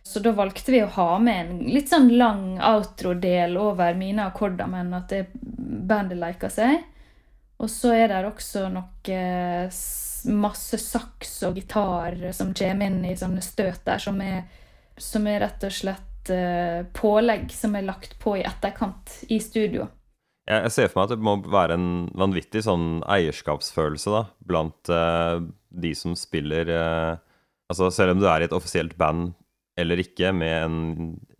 Så 0.07 0.21
da 0.23 0.31
valgte 0.31 0.71
vi 0.71 0.79
å 0.79 0.91
ha 0.95 1.17
med 1.19 1.39
en 1.41 1.57
litt 1.67 1.89
sånn 1.91 2.13
lang 2.15 2.61
outro-del 2.63 3.57
over 3.59 3.97
mine 3.99 4.29
akkorder, 4.29 4.69
men 4.71 4.93
at 4.95 5.11
det, 5.11 5.25
bandet 5.35 6.15
liker 6.21 6.51
seg. 6.53 6.85
Og 7.59 7.67
så 7.67 7.91
er 7.91 8.13
det 8.13 8.21
også 8.29 8.69
noe 8.71 9.17
masse 10.31 10.79
saks 10.79 11.33
og 11.47 11.57
gitar 11.59 12.15
som 12.35 12.53
kommer 12.55 12.87
inn 12.87 13.01
i 13.05 13.17
sånne 13.19 13.43
støt 13.43 13.83
der, 13.87 13.99
som 13.99 14.21
er, 14.23 14.45
som 14.95 15.27
er 15.27 15.41
rett 15.43 15.65
og 15.67 15.75
slett 15.75 16.31
eh, 16.31 16.85
pålegg 16.95 17.51
som 17.51 17.75
er 17.75 17.87
lagt 17.89 18.15
på 18.21 18.37
i 18.39 18.45
etterkant 18.47 19.11
i 19.27 19.41
studio. 19.43 19.89
Jeg, 20.47 20.71
ser 20.71 20.87
for 20.87 21.01
meg 21.01 21.09
at 21.09 21.17
det 21.17 21.27
må 21.27 21.35
være 21.51 21.75
en 21.75 21.89
vanvittig 22.15 22.63
sånn 22.63 23.01
eierskapsfølelse 23.03 24.13
da, 24.13 24.23
blant 24.47 24.93
eh, 24.93 25.41
de 25.83 25.91
som 25.99 26.15
spiller 26.15 26.71
eh, 26.71 27.15
Altså 27.67 27.89
selv 27.91 28.13
om 28.13 28.21
du 28.21 28.29
er 28.31 28.39
i 28.39 28.45
et 28.47 28.53
offisielt 28.55 28.93
band 28.95 29.33
eller 29.77 30.01
ikke 30.01 30.31
med 30.33 30.55
en 30.65 30.77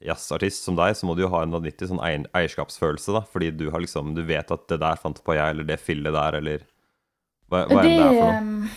jazzartist 0.04 0.68
som 0.68 0.78
deg, 0.78 0.94
så 0.96 1.08
må 1.10 1.16
du 1.18 1.24
jo 1.24 1.32
ha 1.34 1.42
en 1.44 1.56
vanvittig 1.56 1.90
sånn 1.90 2.02
eierskapsfølelse, 2.06 3.16
da, 3.16 3.24
fordi 3.26 3.50
du 3.58 3.68
har 3.74 3.82
liksom 3.82 4.14
Du 4.18 4.22
vet 4.28 4.52
at 4.54 4.68
det 4.70 4.78
der 4.84 5.00
fant 5.02 5.24
på 5.26 5.36
jeg, 5.38 5.56
eller 5.56 5.66
det 5.68 5.80
fillet 5.82 6.14
der, 6.14 6.38
eller 6.42 6.68
hva, 7.50 7.64
hva 7.66 7.82
enn 7.82 7.88
det 7.88 7.96
er 7.96 8.12
for 8.12 8.38
noe. 8.46 8.70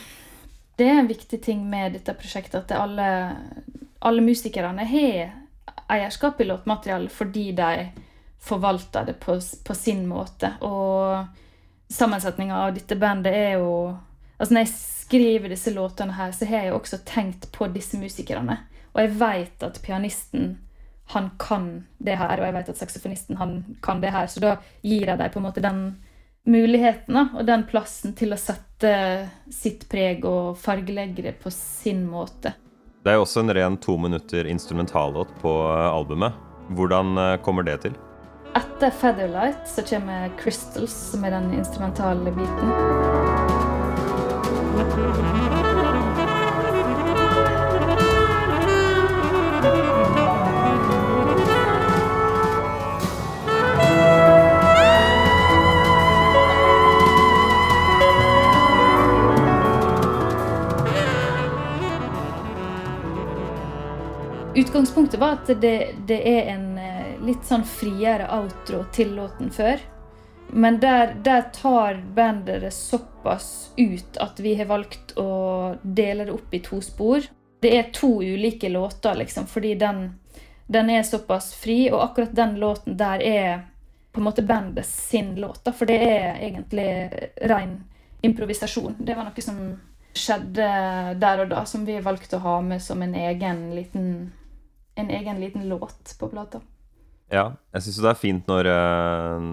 det 0.81 0.89
er 0.89 1.03
en 1.03 1.11
viktig 1.11 1.41
ting 1.45 1.65
med 1.69 1.99
dette 1.99 2.15
prosjektet 2.17 2.63
at 2.63 2.71
det 2.71 2.79
alle, 2.81 3.09
alle 4.01 4.25
musikerne 4.25 4.87
har 4.89 5.37
eierskap 5.91 6.41
i 6.41 6.47
låtmaterialet 6.47 7.13
fordi 7.13 7.51
de 7.59 7.73
forvalter 8.41 9.11
det 9.11 9.19
på, 9.21 9.37
på 9.67 9.75
sin 9.77 10.07
måte. 10.09 10.55
Og 10.65 11.93
sammensetninga 11.93 12.63
av 12.65 12.79
dette 12.79 12.97
bandet 12.97 13.35
er 13.37 13.59
jo 13.61 13.75
Altså 14.41 14.55
Når 14.57 14.63
jeg 14.63 14.73
skriver 14.73 15.51
disse 15.53 15.69
låtene 15.75 16.15
her, 16.17 16.31
så 16.33 16.47
har 16.49 16.63
jeg 16.63 16.71
jo 16.71 16.77
også 16.79 17.03
tenkt 17.05 17.51
på 17.53 17.67
disse 17.75 17.99
musikerne. 18.01 18.55
Og 18.95 19.03
jeg 19.05 19.15
vet 19.21 19.65
at 19.67 19.81
pianisten 19.85 20.59
han 21.11 21.31
kan 21.43 21.87
det 21.99 22.15
her, 22.21 22.39
og 22.39 22.47
jeg 22.47 22.55
vet 22.55 22.69
at 22.71 22.79
saksofonisten 22.79 23.41
han 23.41 23.65
kan 23.83 24.03
det 24.03 24.13
her. 24.15 24.27
Så 24.31 24.43
da 24.43 24.57
gir 24.83 25.09
jeg 25.11 25.19
dem 25.19 25.33
på 25.33 25.41
en 25.41 25.47
måte 25.49 25.65
den 25.65 25.81
muligheten 26.47 27.19
da, 27.19 27.27
og 27.35 27.47
den 27.47 27.67
plassen 27.69 28.15
til 28.19 28.33
å 28.33 28.39
sette 28.41 28.93
sitt 29.53 29.89
preg 29.91 30.25
og 30.29 30.59
fargelegge 30.59 31.23
det 31.27 31.35
på 31.43 31.51
sin 31.55 32.07
måte. 32.09 32.55
Det 33.03 33.13
er 33.13 33.19
jo 33.19 33.25
også 33.25 33.41
en 33.43 33.55
ren 33.57 33.77
to 33.81 33.97
minutter 33.99 34.47
instrumentallåt 34.47 35.29
på 35.41 35.53
eh, 35.73 35.89
albumet. 35.89 36.33
Hvordan 36.77 37.19
eh, 37.19 37.39
kommer 37.45 37.67
det 37.67 37.81
til? 37.87 37.97
Etter 38.55 38.91
Featherlight 38.91 39.69
så 39.69 39.83
kommer 39.87 40.31
Crystals, 40.41 40.95
som 41.13 41.25
er 41.25 41.31
den 41.39 41.55
instrumentale 41.59 42.31
biten. 42.35 42.69
Utgangspunktet 64.61 65.21
var 65.21 65.39
at 65.39 65.51
det, 65.61 65.95
det 66.07 66.21
er 66.29 66.51
en 66.53 66.79
eh, 66.79 67.15
litt 67.25 67.47
sånn 67.49 67.65
friere 67.65 68.27
outro 68.35 68.83
til 68.93 69.15
låten 69.17 69.49
før. 69.55 69.81
Men 70.53 70.81
der, 70.83 71.15
der 71.25 71.47
tar 71.55 72.03
bandet 72.15 72.61
det 72.67 72.73
såpass 72.75 73.71
ut 73.77 74.17
at 74.21 74.41
vi 74.41 74.55
har 74.59 74.69
valgt 74.69 75.15
å 75.19 75.77
dele 75.83 76.27
det 76.27 76.35
opp 76.35 76.55
i 76.55 76.61
to 76.65 76.81
spor. 76.85 77.25
Det 77.61 77.73
er 77.79 77.93
to 77.95 78.19
ulike 78.23 78.69
låter, 78.69 79.15
liksom, 79.15 79.47
fordi 79.47 79.75
den, 79.81 80.19
den 80.67 80.91
er 80.91 81.03
såpass 81.09 81.55
fri, 81.55 81.91
og 81.93 82.03
akkurat 82.05 82.35
den 82.37 82.57
låten 82.61 82.97
der 83.01 83.23
er 83.23 83.63
på 84.13 84.21
en 84.21 84.27
måte 84.27 84.43
bandet 84.43 84.87
sin 84.87 85.35
låt, 85.41 85.69
for 85.77 85.87
det 85.87 86.01
er 86.03 86.41
egentlig 86.41 86.89
ren 87.49 87.79
improvisasjon. 88.21 88.99
Det 88.99 89.15
var 89.15 89.29
noe 89.29 89.45
som 89.45 89.61
skjedde 90.17 90.67
der 91.23 91.45
og 91.45 91.53
da, 91.53 91.65
som 91.69 91.85
vi 91.87 92.01
valgte 92.03 92.41
å 92.41 92.45
ha 92.45 92.57
med 92.65 92.83
som 92.83 93.03
en 93.03 93.15
egen 93.15 93.69
liten, 93.77 94.33
en 95.01 95.11
egen 95.11 95.41
liten 95.41 95.69
låt 95.69 96.17
på 96.19 96.29
plata. 96.29 96.61
Ja, 97.31 97.53
jeg 97.75 97.87
syns 97.87 98.01
det 98.03 98.11
er 98.11 98.19
fint 98.19 98.49
når 98.51 98.69
uh, 98.69 99.45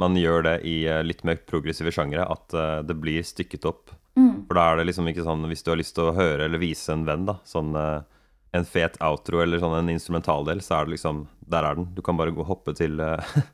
man 0.00 0.16
gjør 0.16 0.46
det 0.46 0.56
i 0.68 0.76
uh, 0.88 1.02
litt 1.04 1.22
mer 1.28 1.40
progressive 1.48 1.92
sjangere, 1.92 2.24
at 2.24 2.56
uh, 2.56 2.80
det 2.86 2.96
blir 2.96 3.26
stykket 3.26 3.68
opp. 3.68 3.92
Mm. 4.16 4.46
For 4.48 4.56
da 4.56 4.70
er 4.70 4.80
det 4.80 4.88
liksom 4.88 5.10
ikke 5.10 5.26
sånn 5.26 5.44
hvis 5.50 5.64
du 5.64 5.70
har 5.72 5.80
lyst 5.80 5.94
til 5.98 6.08
å 6.08 6.16
høre 6.16 6.48
eller 6.48 6.62
vise 6.62 6.92
en 6.94 7.04
venn, 7.08 7.28
da, 7.28 7.36
sånn 7.46 7.76
en 7.76 8.66
fet 8.66 8.96
outro 9.04 9.44
eller 9.44 9.60
sånn 9.62 9.76
en 9.78 9.92
instrumentaldel, 9.92 10.62
så 10.64 10.80
er 10.80 10.88
det 10.88 10.96
liksom 10.96 11.22
Der 11.50 11.66
er 11.66 11.78
den. 11.78 11.90
Du 11.94 12.02
kan 12.02 12.18
bare 12.18 12.32
gå 12.34 12.42
og 12.42 12.48
hoppe 12.48 12.74
til, 12.78 12.98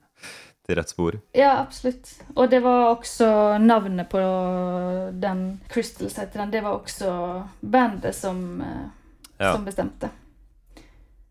til 0.66 0.78
rett 0.78 0.92
spor. 0.92 1.18
Ja, 1.36 1.58
absolutt. 1.62 2.10
Og 2.34 2.50
det 2.52 2.62
var 2.64 2.90
også 2.90 3.28
navnet 3.60 4.08
på 4.12 4.20
den 5.16 5.46
Crystals 5.72 6.16
heter 6.20 6.44
den. 6.44 6.52
Det 6.52 6.62
var 6.64 6.78
også 6.78 7.10
bandet 7.60 8.16
som, 8.16 8.60
Ja. 9.36 9.52
som 9.52 9.64
bestemte 9.64 10.08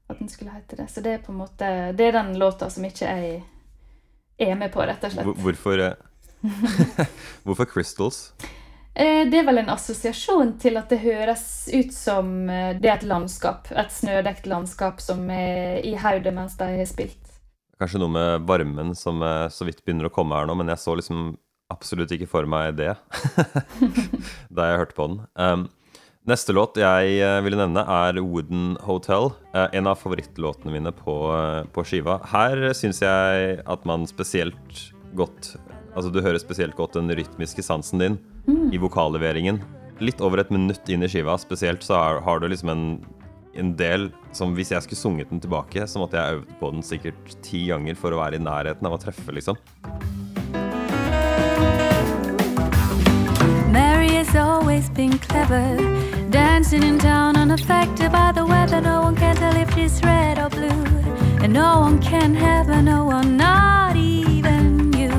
at 0.07 0.19
den 0.19 0.29
skulle 0.29 0.53
hete 0.53 0.77
det. 0.77 0.87
Så 0.91 1.01
det 1.01 1.13
er 1.13 1.23
på 1.23 1.33
en 1.33 1.41
måte 1.41 1.69
Det 1.97 2.07
er 2.07 2.17
den 2.19 2.35
låta 2.39 2.69
som 2.69 2.85
ikke 2.85 3.07
jeg 3.07 3.41
er 4.37 4.55
med 4.59 4.71
på, 4.73 4.83
rett 4.83 5.03
og 5.07 5.13
slett. 5.15 5.41
Hvorfor 5.45 5.81
eh, 5.81 5.95
Hvorfor 7.45 7.65
Crystals? 7.71 8.33
Eh, 8.93 9.23
Det 9.29 9.39
er 9.39 9.47
vel 9.47 9.61
en 9.63 9.71
assosiasjon 9.73 10.57
til 10.61 10.77
at 10.77 10.91
det 10.91 11.01
høres 11.03 11.45
ut 11.73 11.93
som 11.95 12.49
eh, 12.49 12.73
det 12.79 12.91
er 12.91 12.99
et 12.99 13.07
landskap. 13.09 13.71
Et 13.71 13.91
snødekt 13.91 14.49
landskap 14.51 15.01
som 15.03 15.25
er 15.31 15.81
i 15.87 15.95
hodet 15.99 16.35
mens 16.35 16.57
de 16.59 16.69
har 16.77 16.91
spilt. 16.91 17.21
Kanskje 17.79 17.99
noe 17.99 18.13
med 18.13 18.45
varmen 18.47 18.93
som 18.95 19.19
så 19.51 19.65
vidt 19.67 19.81
begynner 19.83 20.07
å 20.07 20.13
komme 20.13 20.37
her 20.37 20.47
nå, 20.47 20.53
men 20.55 20.69
jeg 20.71 20.79
så 20.79 20.93
liksom 20.95 21.33
absolutt 21.73 22.13
ikke 22.15 22.29
for 22.29 22.47
meg 22.47 22.77
det 22.77 22.93
da 24.55 24.69
jeg 24.69 24.79
hørte 24.79 24.95
på 24.95 25.07
den. 25.09 25.17
Um, 25.35 25.65
neste 26.29 26.55
låt 26.55 26.79
jeg 26.81 27.17
eh, 27.21 27.39
ville 27.45 27.59
nevne, 27.59 27.83
er 27.85 28.19
Wooden 28.21 28.75
Hotel. 28.85 29.31
eh, 29.53 29.67
en 29.77 29.87
av 29.87 29.99
favorittlåtene 30.01 30.73
mine 30.73 30.93
på, 30.95 31.15
eh, 31.35 31.63
på 31.71 31.85
skiva. 31.85 32.19
Her 32.31 32.73
syns 32.77 33.01
jeg 33.05 33.61
at 33.65 33.85
man 33.85 34.07
spesielt 34.09 34.91
godt 35.15 35.55
Altså 35.95 36.09
du 36.11 36.17
hører 36.19 36.35
spesielt 36.35 36.75
godt 36.75 36.97
den 36.97 37.07
rytmiske 37.15 37.63
sansen 37.63 38.01
din 38.01 38.17
i 38.75 38.75
vokalleveringen. 38.75 39.61
Litt 40.03 40.19
over 40.19 40.41
et 40.41 40.49
minutt 40.51 40.89
inn 40.91 41.05
i 41.05 41.07
skiva 41.07 41.37
spesielt 41.39 41.85
så 41.87 41.95
har, 41.95 42.19
har 42.25 42.41
du 42.43 42.49
liksom 42.51 42.73
en 42.73 42.83
en 43.55 43.71
del 43.79 44.09
som 44.35 44.53
hvis 44.55 44.73
jeg 44.73 44.83
skulle 44.83 44.99
sunget 44.99 45.31
den 45.31 45.41
tilbake, 45.43 45.87
så 45.87 46.01
måtte 46.01 46.19
jeg 46.19 46.41
øvd 46.41 46.53
på 46.59 46.71
den 46.73 46.83
sikkert 46.83 47.35
ti 47.45 47.65
ganger 47.69 47.95
for 47.99 48.11
å 48.11 48.19
være 48.19 48.39
i 48.39 48.43
nærheten 48.43 48.87
av 48.87 48.97
å 48.97 48.99
treffe, 48.99 49.31
liksom. 49.35 49.59
Mary 53.71 54.11
has 54.15 54.35
always 54.35 54.89
been 54.89 55.17
clever, 55.17 55.79
dancing 56.35 56.83
in 56.83 56.99
town 56.99 57.37
unaffected 57.37 58.11
by 58.11 58.29
the 58.33 58.45
weather. 58.45 58.81
No 58.81 59.03
one 59.03 59.15
can 59.15 59.37
tell 59.37 59.55
if 59.55 59.73
she's 59.73 60.03
red 60.03 60.37
or 60.37 60.49
blue, 60.49 60.83
and 61.41 61.53
no 61.53 61.79
one 61.79 62.01
can 62.01 62.35
have 62.35 62.67
her, 62.67 62.81
no 62.81 63.05
one, 63.05 63.37
not 63.37 63.95
even 63.95 64.91
you. 64.91 65.13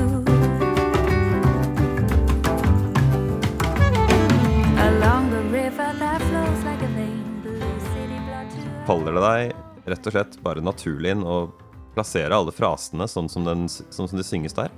Along 4.77 5.31
the 5.31 5.41
river 5.49 5.89
that 5.97 6.21
flows 6.21 6.63
like 6.63 6.83
a 6.83 6.91
vein, 6.93 7.41
blue 7.41 7.79
city 7.89 8.19
blood 8.27 8.53
to. 8.85 8.99
Det 9.09 9.25
deg 9.25 9.55
rett 9.89 10.11
og 10.11 10.17
slett 10.19 10.37
bare 10.45 10.61
naturlig 10.61 11.15
inn 11.15 11.25
og 11.25 11.57
plassere 11.97 12.29
alle 12.29 12.53
frasene 12.53 13.09
sånn 13.09 13.25
som, 13.25 13.47
den, 13.47 13.65
sånn 13.65 14.05
som 14.05 14.21
de 14.21 14.27
synges 14.27 14.53
der? 14.53 14.69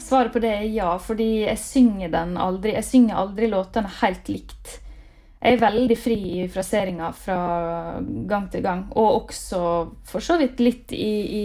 Svaret 0.00 0.32
på 0.32 0.40
det 0.40 0.56
er 0.56 0.66
ja, 0.72 0.96
fordi 0.96 1.44
jeg 1.44 1.60
synger 1.60 2.16
den 2.16 2.36
aldri. 2.40 2.72
Jeg 2.78 2.88
synger 2.88 3.20
aldri 3.26 3.52
låtene 3.52 3.92
helt 4.00 4.32
likt. 4.32 4.78
Jeg 5.46 5.60
er 5.60 5.62
veldig 5.62 5.96
fri 5.98 6.16
i 6.42 6.46
fraseringa 6.50 7.12
fra 7.14 7.40
gang 8.02 8.48
til 8.50 8.64
gang, 8.64 8.88
og 8.98 9.20
også 9.20 9.60
for 10.10 10.24
så 10.24 10.40
vidt 10.40 10.58
litt 10.58 10.94
i, 10.96 11.10
i 11.38 11.44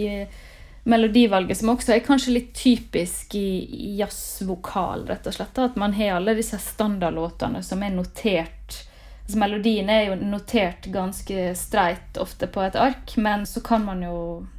melodivalget, 0.90 1.60
som 1.60 1.70
også 1.76 1.94
er 1.94 2.02
kanskje 2.02 2.34
litt 2.34 2.50
typisk 2.58 3.36
i 3.38 3.94
jazzvokal, 4.00 5.06
rett 5.06 5.28
og 5.30 5.36
slett. 5.36 5.60
At 5.62 5.78
man 5.78 5.94
har 5.94 6.16
alle 6.16 6.34
disse 6.34 6.58
standardlåtene 6.58 7.62
som 7.62 7.84
er 7.86 7.94
notert. 7.94 8.80
Altså, 9.22 9.38
melodien 9.38 9.90
er 9.94 10.08
jo 10.08 10.16
notert 10.18 10.88
ganske 10.90 11.52
streit 11.54 12.18
ofte 12.18 12.48
på 12.50 12.64
et 12.66 12.74
ark, 12.74 13.14
men 13.22 13.46
så 13.46 13.62
kan 13.62 13.86
man 13.86 14.02
jo 14.02 14.16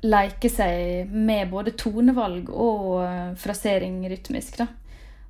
leke 0.08 0.48
seg 0.48 1.12
med 1.12 1.52
både 1.52 1.76
tonevalg 1.76 2.48
og 2.48 3.04
eh, 3.04 3.36
frasering 3.44 4.00
rytmisk. 4.08 4.64
da. 4.64 4.72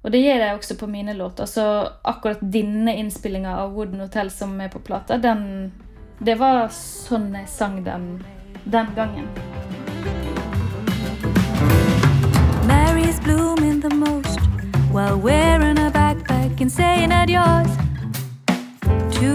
Og 0.03 0.11
det 0.11 0.19
gjør 0.19 0.41
jeg 0.43 0.55
også 0.55 0.75
på 0.77 0.87
mine 0.87 1.13
låter. 1.13 1.45
Så 1.45 1.87
akkurat 2.03 2.41
denne 2.53 2.95
innspillinga 2.99 3.55
av 3.63 3.71
Wooden 3.73 3.99
Hotel 4.03 4.31
som 4.31 4.59
er 4.61 4.67
på 4.67 4.79
plata, 4.79 5.17
den, 5.17 5.71
Det 6.19 6.35
var 6.39 6.67
sånn 6.71 7.33
jeg 7.35 7.47
sang 7.49 7.81
den 7.83 8.23
den 8.65 8.87
gangen. 8.95 9.27
Mary's 12.67 13.19
blooming 13.23 13.79
the 13.81 13.89
most 13.89 14.39
while 14.91 15.17
wearing 15.17 15.77
a 15.79 15.89
backpack 15.89 16.61
and 16.61 16.71
saying 16.71 17.11
adios 17.11 17.67
to 19.11 19.33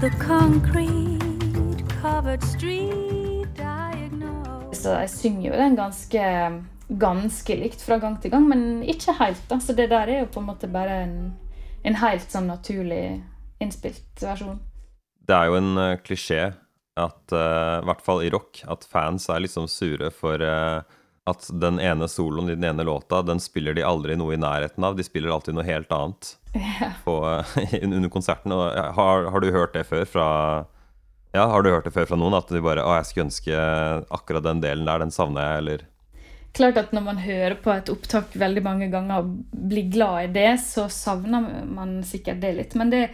the 0.00 0.10
concrete 0.18 1.82
covered 2.02 2.42
street 2.44 3.48
diagnose. 3.56 4.82
Så 4.82 4.90
jeg 4.90 5.10
synger 5.10 5.50
jo 5.50 5.58
den 5.58 5.76
ganske, 5.76 6.22
ganske 7.00 7.56
likt 7.56 7.82
fra 7.84 7.98
gang 8.02 8.18
til 8.20 8.32
gang, 8.34 8.48
men 8.48 8.82
ikke 8.88 9.14
helt. 9.20 9.42
da. 9.48 9.58
Så 9.60 9.76
det 9.76 9.90
der 9.92 10.10
er 10.10 10.24
jo 10.24 10.32
på 10.34 10.42
en 10.42 10.50
måte 10.50 10.70
bare 10.70 11.02
en, 11.06 11.16
en 11.86 12.00
helt 12.02 12.28
sånn 12.30 12.50
naturlig 12.50 13.22
innspilt 13.62 14.22
versjon. 14.22 14.60
Det 15.22 15.36
er 15.36 15.50
jo 15.50 15.60
en 15.60 15.76
uh, 15.78 16.00
klisjé 16.02 16.42
at, 16.98 17.22
uh, 17.32 17.78
i 17.80 17.86
hvert 17.88 18.02
fall 18.04 18.24
i 18.24 18.32
rock, 18.34 18.64
at 18.68 18.84
fans 18.90 19.28
er 19.32 19.44
liksom 19.44 19.68
sure 19.70 20.10
for 20.14 20.42
uh, 20.42 20.82
at 21.30 21.46
den 21.62 21.78
ene 21.80 22.08
soloen 22.10 22.50
i 22.50 22.56
den 22.56 22.66
ene 22.66 22.84
låta, 22.86 23.22
den 23.22 23.40
spiller 23.40 23.76
de 23.78 23.84
aldri 23.86 24.16
noe 24.18 24.34
i 24.34 24.40
nærheten 24.40 24.82
av. 24.84 24.96
De 24.98 25.06
spiller 25.06 25.30
alltid 25.30 25.54
noe 25.54 25.66
helt 25.66 25.92
annet 25.94 26.32
på, 27.04 27.14
eh, 27.30 27.76
under 27.86 28.10
konserten. 28.10 28.54
Og 28.56 28.74
har, 28.98 29.28
har 29.30 29.44
du 29.44 29.52
hørt 29.54 29.76
det 29.76 29.86
før 29.86 30.02
fra 30.08 30.28
ja, 31.32 31.46
har 31.48 31.62
du 31.62 31.70
hørt 31.70 31.86
det 31.86 31.94
før 31.94 32.10
fra 32.10 32.18
noen? 32.18 32.34
At 32.36 32.50
de 32.52 32.60
bare 32.60 32.82
Å, 32.84 32.96
jeg 32.98 33.08
skulle 33.08 33.28
ønske 33.30 33.60
akkurat 34.12 34.44
den 34.44 34.60
delen 34.60 34.84
der, 34.88 35.00
den 35.00 35.14
savner 35.14 35.46
jeg, 35.46 35.62
eller 35.62 35.86
Klart 36.52 36.76
at 36.76 36.90
når 36.92 37.04
man 37.04 37.20
hører 37.22 37.54
på 37.64 37.72
et 37.72 37.88
opptak 37.88 38.34
veldig 38.36 38.62
mange 38.64 38.88
ganger 38.92 39.22
og 39.22 39.36
blir 39.52 39.86
glad 39.92 40.26
i 40.26 40.32
det, 40.34 40.50
så 40.60 40.84
savner 40.92 41.62
man 41.64 42.02
sikkert 42.04 42.42
det 42.42 42.50
litt. 42.58 42.74
Men 42.76 42.90
det, 42.92 43.06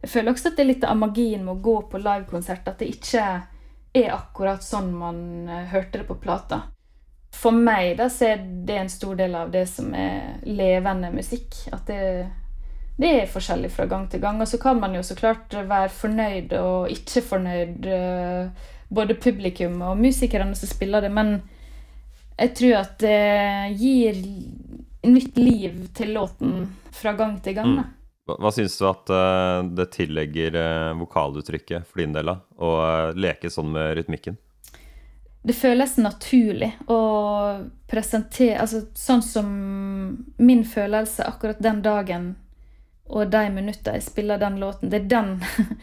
jeg 0.00 0.12
føler 0.12 0.32
også 0.32 0.48
at 0.48 0.56
det 0.56 0.64
er 0.64 0.70
litt 0.70 0.86
av 0.88 0.96
magien 0.96 1.44
med 1.44 1.58
å 1.58 1.64
gå 1.66 1.76
på 1.90 2.00
livekonsert. 2.00 2.70
At 2.70 2.80
det 2.80 2.88
ikke 2.94 3.26
er 3.96 4.14
akkurat 4.14 4.64
sånn 4.64 4.88
man 4.96 5.18
eh, 5.48 5.68
hørte 5.72 6.00
det 6.00 6.08
på 6.08 6.16
plata. 6.22 6.62
For 7.36 7.52
meg 7.52 7.98
da, 7.98 8.08
så 8.08 8.30
er 8.30 8.44
det 8.64 8.78
en 8.80 8.92
stor 8.92 9.16
del 9.18 9.34
av 9.36 9.50
det 9.52 9.66
som 9.68 9.92
er 9.92 10.38
levende 10.48 11.10
musikk. 11.12 11.58
At 11.76 11.90
det, 11.90 12.00
det 12.96 13.10
er 13.12 13.28
forskjellig 13.32 13.74
fra 13.74 13.88
gang 13.90 14.06
til 14.08 14.22
gang. 14.24 14.40
Og 14.40 14.48
så 14.48 14.60
kan 14.62 14.80
man 14.80 14.96
jo 14.96 15.02
så 15.04 15.18
klart 15.18 15.52
være 15.52 15.92
fornøyd 15.92 16.56
og 16.62 16.94
ikke 16.94 17.24
fornøyd, 17.28 17.90
eh, 17.98 18.72
både 18.88 19.18
publikum 19.20 19.82
og 19.82 20.00
musikerne 20.00 20.56
som 20.56 20.70
spiller 20.70 21.04
det. 21.04 21.12
Men 21.12 21.36
jeg 22.36 22.54
tror 22.56 22.78
at 22.82 22.98
det 23.00 23.76
gir 23.80 24.18
nytt 25.06 25.36
liv 25.38 25.86
til 25.94 26.12
låten 26.12 26.66
fra 26.92 27.12
gang 27.16 27.38
til 27.40 27.54
gang. 27.56 27.76
da. 27.78 27.84
Hva, 28.26 28.36
hva 28.42 28.50
syns 28.52 28.74
du 28.78 28.86
at 28.88 29.12
uh, 29.12 29.62
det 29.78 29.86
tillegger 29.94 30.56
uh, 30.58 30.98
vokaluttrykket 30.98 31.86
for 31.86 32.02
din 32.02 32.16
del, 32.16 32.32
av 32.32 32.42
Å 32.58 32.70
uh, 32.82 33.14
leke 33.14 33.50
sånn 33.52 33.70
med 33.72 33.94
rytmikken? 34.00 34.36
Det 35.46 35.54
føles 35.54 35.94
naturlig 36.02 36.72
å 36.90 36.98
presentere 37.86 38.58
Altså 38.64 38.82
sånn 38.98 39.22
som 39.22 39.52
min 40.42 40.64
følelse 40.66 41.28
akkurat 41.28 41.62
den 41.62 41.84
dagen 41.86 42.34
og 43.06 43.30
de 43.30 43.44
minuttene 43.54 44.00
jeg 44.00 44.08
spiller 44.08 44.40
den 44.42 44.58
låten, 44.58 44.90
det 44.90 45.04
er 45.04 45.12
den 45.12 45.36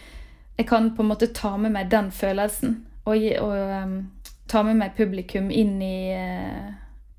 Jeg 0.59 0.67
kan 0.67 0.91
på 0.93 1.05
en 1.05 1.13
måte 1.13 1.31
ta 1.31 1.55
med 1.57 1.71
meg 1.77 1.87
den 1.89 2.11
følelsen 2.11 2.81
og, 3.07 3.23
og 3.39 3.53
um, 3.55 3.95
ta 4.47 4.63
med 4.63 4.79
meg 4.79 4.95
publikum 4.97 5.51
inn 5.51 5.77
i 5.81 5.97
eh, 6.13 6.71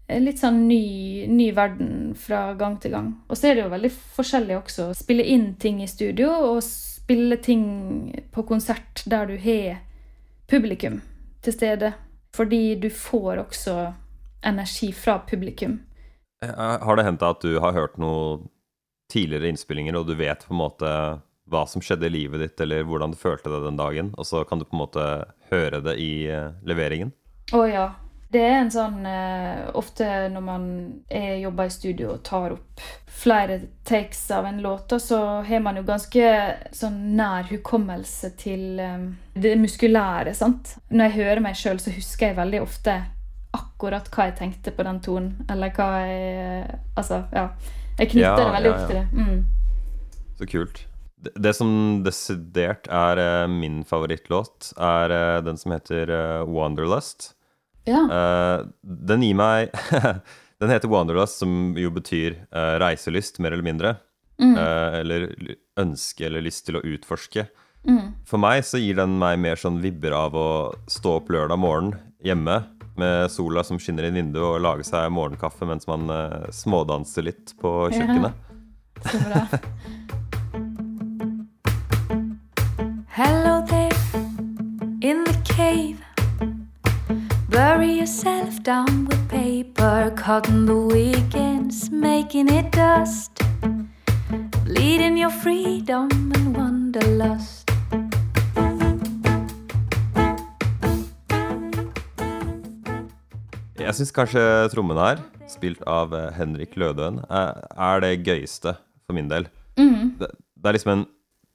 en 0.07 0.27
litt 0.27 0.41
sånn 0.41 0.67
ny, 0.69 1.27
ny 1.33 1.49
verden 1.57 2.13
fra 2.19 2.53
gang 2.59 2.77
til 2.81 2.95
gang. 2.95 3.11
Og 3.29 3.39
så 3.39 3.51
er 3.51 3.57
det 3.57 3.65
jo 3.65 3.73
veldig 3.73 3.93
forskjellig 4.19 4.59
også. 4.59 4.91
å 4.91 4.99
Spille 4.99 5.25
inn 5.33 5.55
ting 5.61 5.81
i 5.83 5.89
studio 5.91 6.31
og 6.51 6.61
spille 6.67 7.39
ting 7.43 7.65
på 8.33 8.45
konsert 8.49 9.05
der 9.09 9.29
du 9.33 9.37
har 9.41 9.81
publikum 10.51 11.01
til 11.45 11.57
stede. 11.57 11.95
Fordi 12.35 12.75
du 12.83 12.91
får 12.91 13.45
også 13.45 13.77
energi 14.45 14.91
fra 14.93 15.21
publikum. 15.29 15.79
Eh, 16.45 16.51
Har 16.55 16.97
det 16.97 17.07
hendt 17.07 17.23
at 17.23 17.41
du 17.45 17.61
har 17.61 17.73
hørt 17.73 17.97
noen 17.99 18.49
tidligere 19.13 19.53
innspillinger, 19.53 19.97
og 19.97 20.09
du 20.09 20.17
vet 20.19 20.45
på 20.47 20.55
en 20.55 20.61
måte 20.61 20.91
hva 21.53 21.63
som 21.69 21.83
skjedde 21.85 22.09
i 22.09 22.13
livet 22.13 22.41
ditt, 22.41 22.61
eller 22.65 22.87
hvordan 22.89 23.13
du 23.13 23.19
følte 23.21 23.53
det 23.53 23.61
den 23.67 23.79
dagen, 23.79 24.15
og 24.17 24.27
så 24.27 24.43
kan 24.49 24.59
du 24.59 24.65
på 24.65 24.75
en 24.77 24.81
måte 24.81 25.05
høre 25.55 25.83
det 25.85 25.99
i 26.03 26.27
eh, 26.31 26.51
leveringen? 26.67 27.13
Å 27.55 27.63
ja. 27.69 27.87
Det 28.35 28.43
er 28.43 28.57
en 28.65 28.71
sånn 28.73 29.05
eh, 29.07 29.67
Ofte 29.79 30.07
når 30.33 30.43
man 30.43 30.63
er, 31.07 31.37
jobber 31.45 31.69
i 31.71 31.75
studio 31.75 32.15
og 32.17 32.23
tar 32.27 32.57
opp 32.57 32.85
flere 33.15 33.61
takes 33.87 34.25
av 34.35 34.47
en 34.49 34.59
låt, 34.61 34.93
så 35.01 35.21
har 35.47 35.61
man 35.63 35.79
jo 35.79 35.85
ganske 35.87 36.31
sånn 36.75 36.97
nær 37.17 37.47
hukommelse 37.49 38.33
til 38.41 38.81
eh, 38.83 39.05
det 39.39 39.55
muskulære. 39.61 40.35
sant? 40.35 40.75
Når 40.91 41.09
jeg 41.09 41.17
hører 41.21 41.45
meg 41.47 41.59
sjøl, 41.59 41.79
så 41.81 41.95
husker 41.95 42.33
jeg 42.33 42.41
veldig 42.41 42.63
ofte 42.65 42.97
akkurat 43.55 44.11
hva 44.11 44.29
jeg 44.29 44.37
tenkte 44.41 44.75
på 44.75 44.87
den 44.87 44.99
tonen. 45.05 45.37
Eller 45.51 45.71
hva 45.77 45.89
jeg 46.03 46.81
Altså, 46.99 47.23
ja. 47.33 47.49
Jeg 47.99 48.11
knytter 48.11 48.27
Ja, 48.27 48.35
det 48.41 48.51
veldig 48.57 48.71
ja, 48.71 48.75
opp 48.75 48.91
til 48.91 48.99
det. 48.99 49.07
Mm. 49.13 49.45
Så 50.39 50.51
kult. 50.51 50.83
Det, 51.35 51.53
som 51.57 52.03
desidert 52.05 52.89
er 52.93 53.21
uh, 53.21 53.51
min 53.51 53.83
favorittlåt, 53.89 54.73
er 54.77 55.15
uh, 55.15 55.41
den 55.45 55.59
som 55.61 55.75
heter 55.75 56.11
uh, 56.11 56.45
Wanderlust. 56.49 57.33
Ja. 57.85 58.01
Den 58.81 59.21
gir 59.21 59.35
meg 59.37 59.75
Den 60.63 60.71
heter 60.73 60.89
Wanderlust, 60.89 61.43
som 61.43 61.75
jo 61.77 61.91
betyr 61.93 62.39
reiselyst, 62.81 63.37
mer 63.45 63.53
eller 63.53 63.67
mindre. 63.67 63.91
Mm. 64.41 64.55
Eller 64.57 65.27
ønske 65.83 66.25
eller 66.25 66.41
lyst 66.47 66.65
til 66.65 66.79
å 66.79 66.83
utforske. 66.95 67.45
Mm. 67.85 68.15
For 68.25 68.41
meg 68.41 68.63
så 68.65 68.81
gir 68.81 68.97
den 68.97 69.19
meg 69.21 69.37
mer 69.43 69.61
sånn 69.61 69.83
vibber 69.85 70.17
av 70.17 70.39
å 70.39 70.49
stå 70.89 71.19
opp 71.19 71.29
lørdag 71.35 71.61
morgen 71.61 71.93
hjemme 72.25 72.63
med 72.97 73.29
sola 73.35 73.67
som 73.67 73.77
skinner 73.83 74.09
inn 74.09 74.17
vinduet, 74.23 74.47
og 74.47 74.65
lage 74.65 74.89
seg 74.89 75.13
morgenkaffe 75.13 75.69
mens 75.69 75.85
man 75.91 76.09
smådanser 76.55 77.29
litt 77.29 77.53
på 77.61 77.75
Ja. 77.91 77.99
kjøkkenet. 78.01 78.45
Så 79.11 79.25
bra. 79.29 79.45
yourself 88.05 88.63
down 88.63 89.07
with 89.09 89.29
paper, 89.31 90.13
cutting 90.15 90.67
the 90.67 90.77
weekends, 90.77 91.91
making 91.91 92.49
it 92.51 92.71
dust. 92.71 93.41
Bleeding 94.65 95.17
your 95.17 95.31
freedom 95.31 96.11
and 96.37 96.53
wanderlust. 96.55 97.65
Jeg 103.81 103.95
syns 103.97 104.13
kanskje 104.13 104.43
trommene 104.75 105.01
her, 105.01 105.23
spilt 105.49 105.81
av 105.89 106.13
eh, 106.13 106.29
Henrik 106.37 106.77
Lødøen, 106.77 107.23
er, 107.33 108.05
det 108.05 108.19
gøyeste 108.21 108.75
for 109.07 109.17
min 109.17 109.33
del. 109.33 109.49
Mm. 109.81 110.19
Det, 110.21 110.29
det 110.61 110.69
er 110.69 110.77
liksom 110.77 110.93
en 110.93 111.07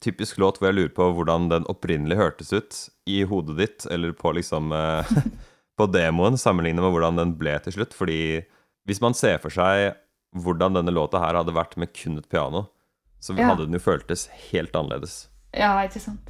typisk 0.02 0.42
låt 0.42 0.58
hvor 0.58 0.72
jeg 0.72 0.80
lurer 0.80 0.98
på 0.98 1.12
hvordan 1.14 1.46
den 1.54 1.70
opprinnelig 1.70 2.18
hørtes 2.18 2.50
ut 2.58 2.82
i 3.06 3.22
hodet 3.30 3.60
ditt, 3.62 3.88
eller 3.94 4.18
på 4.18 4.34
liksom 4.40 4.74
eh, 4.74 5.14
På 5.80 5.88
demoen, 5.88 6.36
sammenlignet 6.40 6.84
med 6.84 6.92
hvordan 6.92 7.20
den 7.22 7.34
ble 7.40 7.56
til 7.64 7.78
slutt. 7.78 7.96
Fordi 7.96 8.20
hvis 8.90 9.00
man 9.04 9.16
ser 9.16 9.38
for 9.40 9.54
seg 9.54 9.94
hvordan 10.36 10.76
denne 10.78 10.92
låta 10.94 11.22
her 11.24 11.40
hadde 11.40 11.56
vært 11.56 11.78
med 11.80 11.94
kun 11.96 12.20
et 12.20 12.28
piano, 12.30 12.68
så 13.20 13.36
Ja. 13.38 13.48
hadde 13.50 13.66
den 13.66 13.74
jo 13.80 13.82
føltes 13.84 14.28
helt 14.52 14.76
annerledes. 14.76 15.28
Ja, 15.56 15.72
ikke 15.88 16.00
sant. 16.04 16.30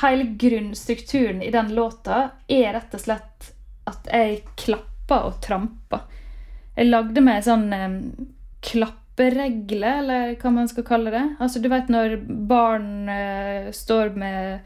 Hele 0.00 0.24
grunnstrukturen 0.38 1.42
i 1.42 1.50
den 1.50 1.72
låta 1.74 2.30
er 2.48 2.74
rett 2.76 2.94
og 2.94 3.00
slett 3.02 3.50
at 3.90 4.06
jeg 4.06 4.44
klapper 4.56 5.26
og 5.26 5.40
tramper. 5.42 6.04
Jeg 6.76 6.86
lagde 6.92 7.20
meg 7.20 7.42
sånn 7.42 7.72
um, 7.74 7.96
klapperegle, 8.62 9.90
eller 10.04 10.36
hva 10.40 10.52
man 10.54 10.68
skal 10.70 10.86
kalle 10.86 11.10
det. 11.10 11.24
Altså, 11.42 11.60
du 11.60 11.68
vet 11.72 11.90
når 11.92 12.16
barn 12.48 13.08
uh, 13.10 13.70
står 13.74 14.14
med 14.16 14.60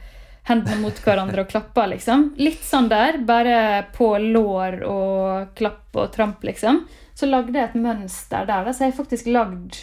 hendene 0.49 0.81
mot 0.83 0.99
hverandre 1.05 1.45
og 1.45 1.51
klapper, 1.51 1.89
liksom. 1.95 2.31
Litt 2.41 2.65
sånn 2.65 2.91
der, 2.93 3.19
bare 3.25 3.87
på 3.95 4.11
lår 4.21 4.83
og 4.89 5.55
klapp 5.57 5.97
og 5.97 6.13
tramp, 6.15 6.45
liksom. 6.45 6.85
Så 7.15 7.29
lagde 7.31 7.57
jeg 7.57 7.71
et 7.71 7.79
mønster 7.81 8.45
der, 8.49 8.67
da, 8.67 8.75
så 8.75 8.85
jeg 8.85 8.93
har 8.93 8.99
faktisk 8.99 9.31
lagd 9.33 9.79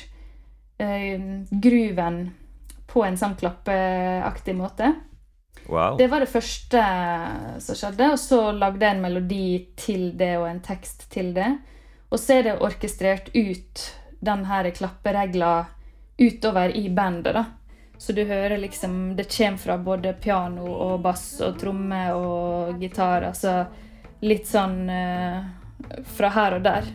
eh, 0.82 1.18
gruven 1.52 2.24
på 2.92 3.06
en 3.08 3.18
sånn 3.18 3.38
klappeaktig 3.40 4.56
måte. 4.58 4.92
Wow. 5.72 5.96
Det 5.98 6.08
var 6.12 6.24
det 6.24 6.32
første 6.32 6.82
som 7.64 7.78
skjedde, 7.78 8.12
og 8.14 8.20
så 8.20 8.42
lagde 8.52 8.84
jeg 8.86 8.98
en 8.98 9.04
melodi 9.04 9.46
til 9.80 10.10
det 10.20 10.34
og 10.42 10.50
en 10.50 10.62
tekst 10.66 11.08
til 11.14 11.32
det. 11.36 11.50
Og 12.12 12.20
så 12.20 12.38
er 12.38 12.50
det 12.50 12.60
orkestrert 12.66 13.32
ut 13.34 13.86
den 14.22 14.44
her 14.50 14.68
klapperegla 14.76 15.54
utover 16.20 16.76
i 16.76 16.90
bandet, 16.94 17.34
da. 17.38 17.46
Så 18.02 18.12
du 18.12 18.24
hører 18.24 18.58
liksom 18.58 19.16
Det 19.16 19.38
kommer 19.38 19.58
fra 19.58 19.78
både 19.78 20.14
piano 20.14 20.66
og 20.74 21.02
bass 21.02 21.42
og 21.46 21.60
trommer 21.62 22.16
og 22.18 22.82
gitar. 22.82 23.28
Altså 23.28 23.52
litt 24.26 24.48
sånn 24.50 24.90
eh, 24.90 25.38
fra 26.18 26.32
her 26.34 26.56
og 26.58 26.66
der. 26.66 26.90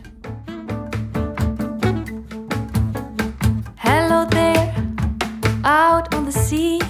Hello 3.85 4.19
there, 4.35 4.67
out 5.63 6.13
on 6.13 6.27
the 6.27 6.35
sea. 6.35 6.83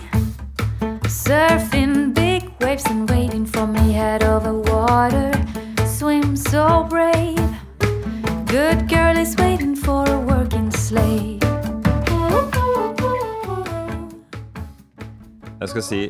Surfing 1.05 2.11
big 2.15 2.49
waves 2.59 2.89
and 2.89 3.07
waiting 3.11 3.45
for 3.45 3.67
me 3.67 3.93
head 3.93 4.23
over 4.23 4.53
water. 4.73 5.29
Swim 5.85 6.35
so 6.35 6.87
brave. 6.89 7.37
Good 8.47 8.89
girl 8.89 9.15
is 9.15 9.37
waiting 9.37 9.75
for 9.75 10.09
a 10.09 10.19
working 10.19 10.71
slave. 10.71 11.36
Jeg 15.67 15.73
skal 15.73 15.83
si 15.83 16.03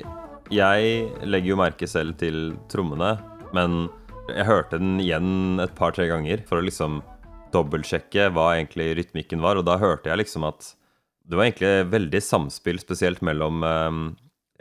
Jeg 0.54 0.90
legger 1.26 1.50
jo 1.50 1.56
merke 1.58 1.88
selv 1.90 2.14
til 2.22 2.52
trommene, 2.70 3.16
men 3.58 3.88
jeg 4.30 4.46
hørte 4.46 4.78
den 4.78 5.00
igjen 5.02 5.58
et 5.64 5.74
par-tre 5.74 6.06
ganger 6.12 6.44
for 6.46 6.60
å 6.60 6.66
liksom 6.68 7.00
dobbeltsjekke 7.56 8.28
hva 8.36 8.52
egentlig 8.52 8.92
rytmikken 9.00 9.42
var, 9.42 9.58
og 9.58 9.66
da 9.66 9.80
hørte 9.82 10.12
jeg 10.12 10.22
liksom 10.22 10.46
at 10.46 10.70
det 11.26 11.40
var 11.40 11.48
egentlig 11.48 11.90
veldig 11.90 12.22
samspill, 12.22 12.78
spesielt 12.86 13.26
mellom 13.26 13.66
eh, 13.66 14.00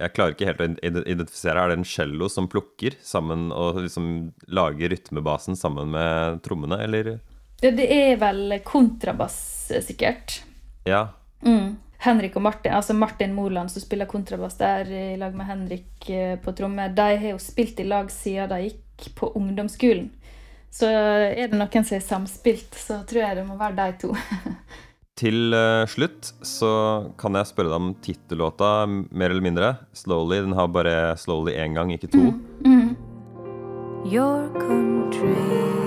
Jeg 0.01 0.17
klarer 0.17 0.33
ikke 0.33 0.49
helt 0.49 0.65
å 0.65 0.73
identifisere. 0.81 1.61
Er 1.61 1.75
det 1.75 1.81
en 1.83 1.89
cello 1.93 2.33
som 2.33 2.49
plukker 2.49 2.97
sammen 3.05 3.51
og 3.53 3.83
liksom 3.85 4.11
lager 4.49 4.97
rytmebasen 4.97 5.61
sammen 5.61 5.93
med 5.93 6.41
trommene, 6.47 6.81
eller? 6.89 7.19
Ja, 7.61 7.69
det 7.69 7.93
er 7.93 8.17
vel 8.25 8.63
kontrabass, 8.65 9.43
eh, 9.77 9.85
sikkert. 9.85 10.41
Ja. 10.89 11.11
Mm. 11.45 11.77
Henrik 12.05 12.37
og 12.37 12.45
Martin, 12.45 12.75
altså 12.77 12.95
Martin 12.95 13.35
Moland 13.35 13.73
som 13.73 13.83
spiller 13.83 14.09
kontrabass 14.11 14.59
der 14.61 14.91
i 14.93 15.05
lag 15.21 15.35
med 15.37 15.49
Henrik 15.49 16.11
eh, 16.13 16.35
på 16.41 16.53
trommer, 16.57 16.93
de 16.93 17.17
har 17.17 17.33
jo 17.33 17.43
spilt 17.43 17.81
i 17.81 17.89
lag 17.89 18.11
siden 18.13 18.51
de 18.53 18.67
gikk 18.69 19.13
på 19.17 19.33
ungdomsskolen. 19.39 20.11
Så 20.77 20.91
er 20.91 21.49
det 21.49 21.57
noen 21.57 21.87
som 21.87 21.97
er 21.97 22.05
samspilt, 22.05 22.75
så 22.77 23.01
tror 23.09 23.23
jeg 23.23 23.39
det 23.39 23.47
må 23.49 23.57
være 23.57 23.79
de 23.79 24.01
to. 24.05 24.13
Til 25.21 25.57
eh, 25.57 25.87
slutt 25.89 26.35
så 26.45 26.73
kan 27.17 27.39
jeg 27.39 27.49
spørre 27.49 27.73
deg 27.73 27.81
om 27.81 27.95
tittellåta, 28.05 28.71
mer 28.87 29.33
eller 29.33 29.45
mindre. 29.45 29.75
'Slowly'. 29.97 30.45
Den 30.45 30.53
har 30.59 30.69
bare 30.69 31.17
'Slowly' 31.17 31.57
én 31.57 31.73
gang, 31.73 31.93
ikke 31.97 32.13
to. 32.13 32.33
Mm. 32.67 32.97
your 34.07 34.49
country. 34.61 35.86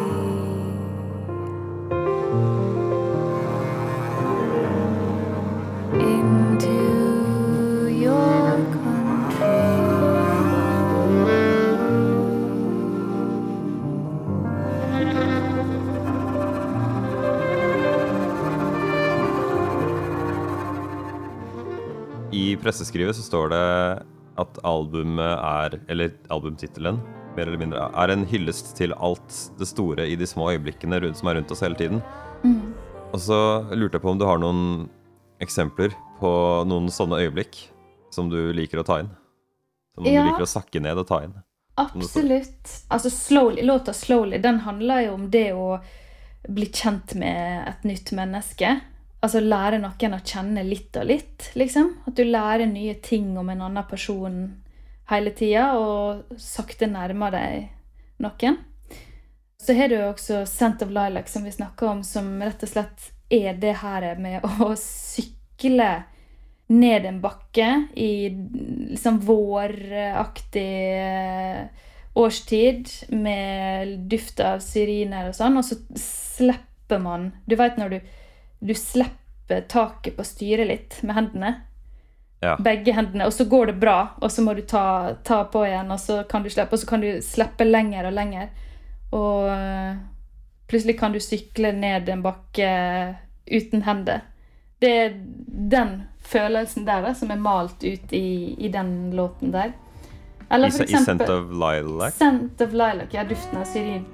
Presseskrivet 22.69 23.17
så 23.17 23.25
står 23.25 23.49
det 23.53 23.65
at 24.39 24.59
albumet 24.67 25.33
er, 25.41 25.79
eller 25.91 26.13
albumtittelen, 26.31 26.99
mer 27.35 27.47
eller 27.47 27.59
mindre, 27.61 27.87
er 27.97 28.13
en 28.13 28.25
hyllest 28.29 28.75
til 28.77 28.93
alt 28.95 29.33
det 29.59 29.67
store 29.69 30.05
i 30.07 30.15
de 30.19 30.27
små 30.27 30.51
øyeblikkene 30.53 31.01
rundt, 31.01 31.19
som 31.19 31.31
er 31.31 31.39
rundt 31.39 31.51
oss 31.53 31.63
hele 31.65 31.77
tiden. 31.79 32.01
Og 33.09 33.19
så 33.23 33.39
lurte 33.73 33.97
jeg 33.97 34.05
på 34.05 34.13
om 34.13 34.19
du 34.21 34.25
har 34.29 34.39
noen 34.41 34.87
eksempler 35.41 35.95
på 36.19 36.31
noen 36.69 36.89
sånne 36.93 37.19
øyeblikk 37.23 37.57
som 38.13 38.29
du 38.29 38.51
liker 38.55 38.81
å 38.81 38.85
ta 38.85 38.99
inn? 39.03 39.09
Som 39.95 40.05
Ja. 40.05 40.23
du 40.23 40.29
liker 40.29 40.45
å 40.45 40.53
sakke 40.53 40.81
ned 40.81 40.97
og 40.97 41.07
ta 41.07 41.23
inn? 41.23 41.33
Absolutt. 41.77 42.85
Altså, 42.91 43.09
slowly, 43.09 43.63
låta 43.63 43.91
'Slowly' 43.93 44.41
den 44.41 44.59
handler 44.59 45.05
jo 45.05 45.13
om 45.13 45.29
det 45.29 45.53
å 45.53 45.79
bli 46.47 46.65
kjent 46.65 47.15
med 47.15 47.67
et 47.67 47.83
nytt 47.83 48.11
menneske. 48.11 48.81
Altså 49.19 49.41
lære 49.43 49.81
noen 49.83 50.15
å 50.15 50.21
kjenne 50.23 50.63
litt 50.63 50.95
og 50.95 51.09
litt, 51.09 51.49
liksom. 51.59 51.91
At 52.07 52.15
du 52.15 52.23
lærer 52.23 52.69
nye 52.69 52.95
ting 53.03 53.33
om 53.37 53.49
en 53.51 53.65
annen 53.67 53.87
person 53.89 54.39
hele 55.09 55.33
tida, 55.35 55.73
og 55.75 56.37
sakte 56.39 56.87
nærmer 56.87 57.33
deg 57.35 58.21
noen. 58.23 58.59
Så 59.59 59.75
har 59.75 59.89
du 59.89 59.97
jo 59.97 60.11
også 60.13 60.45
'Scent 60.45 60.81
of 60.81 60.89
Lilac', 60.89 61.27
som 61.27 61.43
vi 61.43 61.51
snakka 61.51 61.87
om, 61.87 62.03
som 62.03 62.39
rett 62.41 62.63
og 62.63 62.69
slett 62.69 63.11
er 63.29 63.53
det 63.53 63.75
her 63.81 64.15
med 64.15 64.45
å 64.65 64.71
sykle 64.79 65.89
ned 66.69 67.05
en 67.05 67.21
bakke 67.21 67.87
i 67.97 68.29
liksom 68.29 69.19
våraktig 69.25 70.73
eh, 71.01 71.67
årstid 72.13 72.89
med 73.09 73.95
duft 74.09 74.39
av 74.39 74.61
syriner 74.63 75.29
og 75.29 75.37
sånn, 75.37 75.57
og 75.57 75.65
så 75.65 75.79
slipper 75.97 77.01
man 77.01 77.31
Du 77.45 77.55
vet 77.57 77.77
når 77.77 77.89
du, 77.89 77.99
du 78.59 78.73
slipper 78.75 79.61
taket 79.61 80.17
på 80.17 80.23
styret 80.23 80.67
litt 80.67 80.99
med 81.01 81.15
hendene. 81.15 81.53
Ja. 82.39 82.55
Begge 82.59 82.93
hendene, 82.95 83.25
og 83.27 83.33
så 83.33 83.45
går 83.45 83.65
det 83.65 83.79
bra, 83.81 83.97
og 84.21 84.31
så 84.31 84.43
må 84.43 84.53
du 84.55 84.61
ta, 84.61 85.15
ta 85.27 85.43
på 85.51 85.65
igjen, 85.67 85.91
og 85.91 85.99
så 85.99 86.21
kan 86.29 86.43
du 86.43 86.49
slippe, 86.49 86.75
og 86.75 86.79
så 86.79 86.87
kan 86.87 87.03
du 87.03 87.09
slippe 87.23 87.67
lenger 87.67 88.07
og 88.07 88.15
lenger. 88.15 88.53
Og 89.15 89.49
eh, 89.51 89.97
plutselig 90.71 90.95
kan 90.99 91.15
du 91.15 91.19
sykle 91.23 91.73
ned 91.75 92.09
en 92.09 92.23
bakke 92.23 92.69
uten 93.49 93.83
hender. 93.83 94.23
Det 94.79 94.91
er 94.95 95.17
den 95.73 95.97
følelsen 96.23 96.85
der 96.87 97.03
da, 97.03 97.13
som 97.17 97.31
er 97.33 97.41
malt 97.43 97.83
ut 97.83 98.13
i, 98.15 98.55
i 98.55 98.71
den 98.71 99.11
låten 99.15 99.51
der. 99.51 99.73
Eller 100.49 100.71
I, 100.71 100.81
eksempel 100.85 100.95
I 100.95 101.03
Scent 101.03 101.29
of 101.29 101.51
Lilac? 101.51 102.15
Scent 102.15 102.61
of 102.61 102.71
Lilac, 102.71 103.11
ja, 103.11 103.27
duften 103.27 103.59
av 103.59 103.67
syrin. 103.67 104.07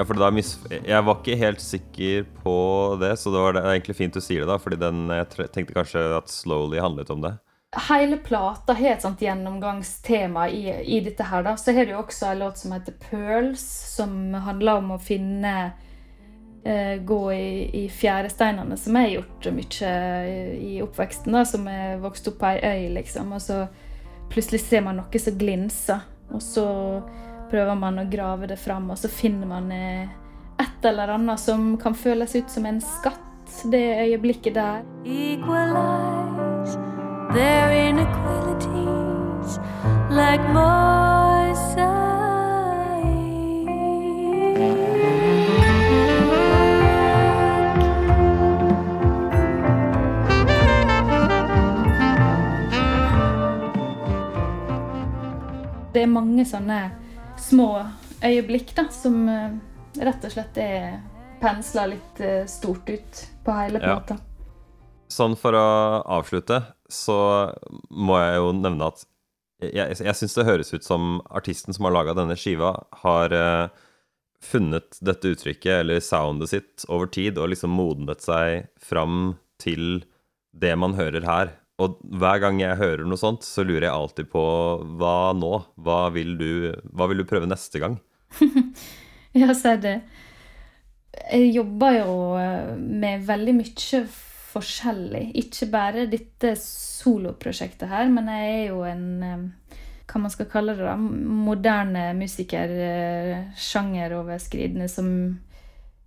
Ja, 0.00 0.06
for 0.08 0.16
jeg 0.16 1.04
var 1.04 1.18
ikke 1.18 1.36
helt 1.36 1.60
sikker 1.60 2.24
på 2.40 2.56
det, 3.00 3.12
så 3.20 3.32
det 3.34 3.40
var 3.44 3.58
egentlig 3.60 3.98
fint 3.98 4.16
du 4.16 4.22
sier 4.24 4.46
det, 4.46 4.48
da. 4.48 4.56
Fordi 4.56 4.78
jeg 4.80 5.50
tenkte 5.52 5.76
kanskje 5.76 6.04
at 6.16 6.32
'Slowly' 6.32 6.80
handlet 6.80 7.10
om 7.12 7.20
det. 7.20 7.34
Hele 7.88 8.16
plata 8.16 8.74
har 8.74 8.96
et 8.96 9.04
sånt 9.04 9.20
gjennomgangstema 9.22 10.48
i, 10.48 10.64
i 10.96 11.00
dette 11.04 11.22
her. 11.22 11.42
da. 11.42 11.54
Så 11.56 11.74
har 11.76 11.86
du 11.86 11.92
også 11.94 12.32
en 12.32 12.38
låt 12.38 12.58
som 12.58 12.72
heter 12.72 12.92
'Pearls', 12.92 13.68
som 13.96 14.34
handler 14.34 14.80
om 14.80 14.90
å 14.90 14.98
finne 14.98 15.72
eh, 16.64 16.96
Gå 17.04 17.32
i, 17.32 17.84
i 17.84 17.88
fjæresteinene, 17.88 18.76
som 18.76 18.96
jeg 18.96 19.04
har 19.04 19.14
gjort 19.20 19.52
mye 19.52 19.92
i, 20.26 20.74
i 20.76 20.82
oppveksten. 20.82 21.32
da, 21.32 21.44
Som 21.44 21.68
er 21.68 22.00
vokst 22.00 22.28
opp 22.28 22.40
på 22.40 22.46
ei 22.46 22.58
øy, 22.64 22.94
liksom. 22.94 23.32
Og 23.32 23.40
så 23.40 23.66
plutselig 24.30 24.60
ser 24.64 24.80
man 24.80 24.96
noe 24.96 25.18
som 25.18 25.38
glinser, 25.38 26.00
og 26.32 26.42
så 26.42 26.66
prøver 27.50 27.74
man 27.74 27.98
å 27.98 28.06
grave 28.10 28.46
det 28.50 28.58
fram, 28.58 28.90
og 28.90 28.98
så 28.98 29.10
finner 29.10 29.46
man 29.50 29.70
eh, 29.74 30.08
et 30.60 30.84
eller 30.86 31.08
annet 31.16 31.40
som 31.40 31.76
kan 31.80 31.94
føles 31.94 32.34
ut 32.36 32.50
som 32.50 32.66
en 32.66 32.80
skatt. 32.80 33.26
Det 33.64 33.82
øyeblikket 34.06 34.54
der. 34.54 34.84
Equalize 35.04 36.78
their 37.34 37.72
inequalities 37.72 39.58
like 40.10 40.46
mosaic. 40.54 41.90
Det 55.92 56.02
er 56.02 56.06
mange 56.06 56.44
sånne 56.46 57.09
små 57.50 57.70
øyeblikk 58.24 58.74
da, 58.76 58.86
som 58.94 59.28
eh, 59.28 59.52
rett 60.00 60.24
og 60.26 60.34
slett 60.34 60.58
er 60.60 61.00
pensla 61.40 61.86
litt 61.90 62.20
eh, 62.22 62.44
stort 62.50 62.88
ut 62.90 63.22
på 63.44 63.60
hele 63.60 63.82
Ja. 63.84 64.00
Sånn 65.10 65.34
for 65.34 65.56
å 65.58 65.68
avslutte, 66.06 66.60
så 66.86 67.16
må 67.90 68.14
jeg 68.20 68.36
jo 68.38 68.52
nevne 68.54 68.92
at 68.92 69.00
jeg, 69.60 69.96
jeg 69.98 70.16
syns 70.16 70.36
det 70.38 70.46
høres 70.46 70.70
ut 70.72 70.86
som 70.86 71.18
artisten 71.34 71.74
som 71.74 71.88
har 71.88 71.96
laga 71.96 72.14
denne 72.16 72.36
skiva, 72.38 72.76
har 73.02 73.34
eh, 73.34 73.80
funnet 74.40 75.00
dette 75.04 75.34
uttrykket, 75.34 75.82
eller 75.82 76.00
soundet 76.04 76.52
sitt, 76.52 76.86
over 76.88 77.10
tid, 77.10 77.38
og 77.42 77.50
liksom 77.52 77.74
modnet 77.74 78.22
seg 78.24 78.70
fram 78.80 79.34
til 79.60 80.04
det 80.56 80.72
man 80.78 80.94
hører 80.96 81.26
her. 81.26 81.52
Og 81.80 82.00
hver 82.20 82.42
gang 82.42 82.60
jeg 82.60 82.78
hører 82.80 83.06
noe 83.08 83.20
sånt, 83.20 83.46
så 83.46 83.64
lurer 83.64 83.88
jeg 83.88 83.94
alltid 83.94 84.30
på 84.32 84.42
hva 85.00 85.32
nå? 85.36 85.52
Hva 85.80 86.00
vil 86.14 86.34
du, 86.40 86.50
hva 86.92 87.08
vil 87.10 87.22
du 87.22 87.28
prøve 87.28 87.50
neste 87.50 87.82
gang? 87.82 88.00
Ja, 89.30 89.52
si 89.54 89.70
det. 89.78 90.00
Jeg 91.30 91.52
jobber 91.54 91.92
jo 91.94 92.14
eh, 92.34 92.72
med 92.74 93.22
veldig 93.28 93.52
mye 93.60 94.00
forskjellig. 94.50 95.20
Ikke 95.38 95.68
bare 95.70 96.08
dette 96.10 96.56
soloprosjektet 96.58 97.86
her, 97.92 98.10
men 98.10 98.26
jeg 98.26 98.48
er 98.56 98.64
jo 98.72 98.80
en 98.88 99.04
eh, 99.22 99.76
hva 100.10 100.24
man 100.24 100.32
skal 100.34 100.48
kalle 100.50 100.74
det, 100.74 100.82
da, 100.82 100.96
moderne 100.98 102.08
musiker, 102.18 102.74
eh, 102.74 103.52
som 104.90 105.12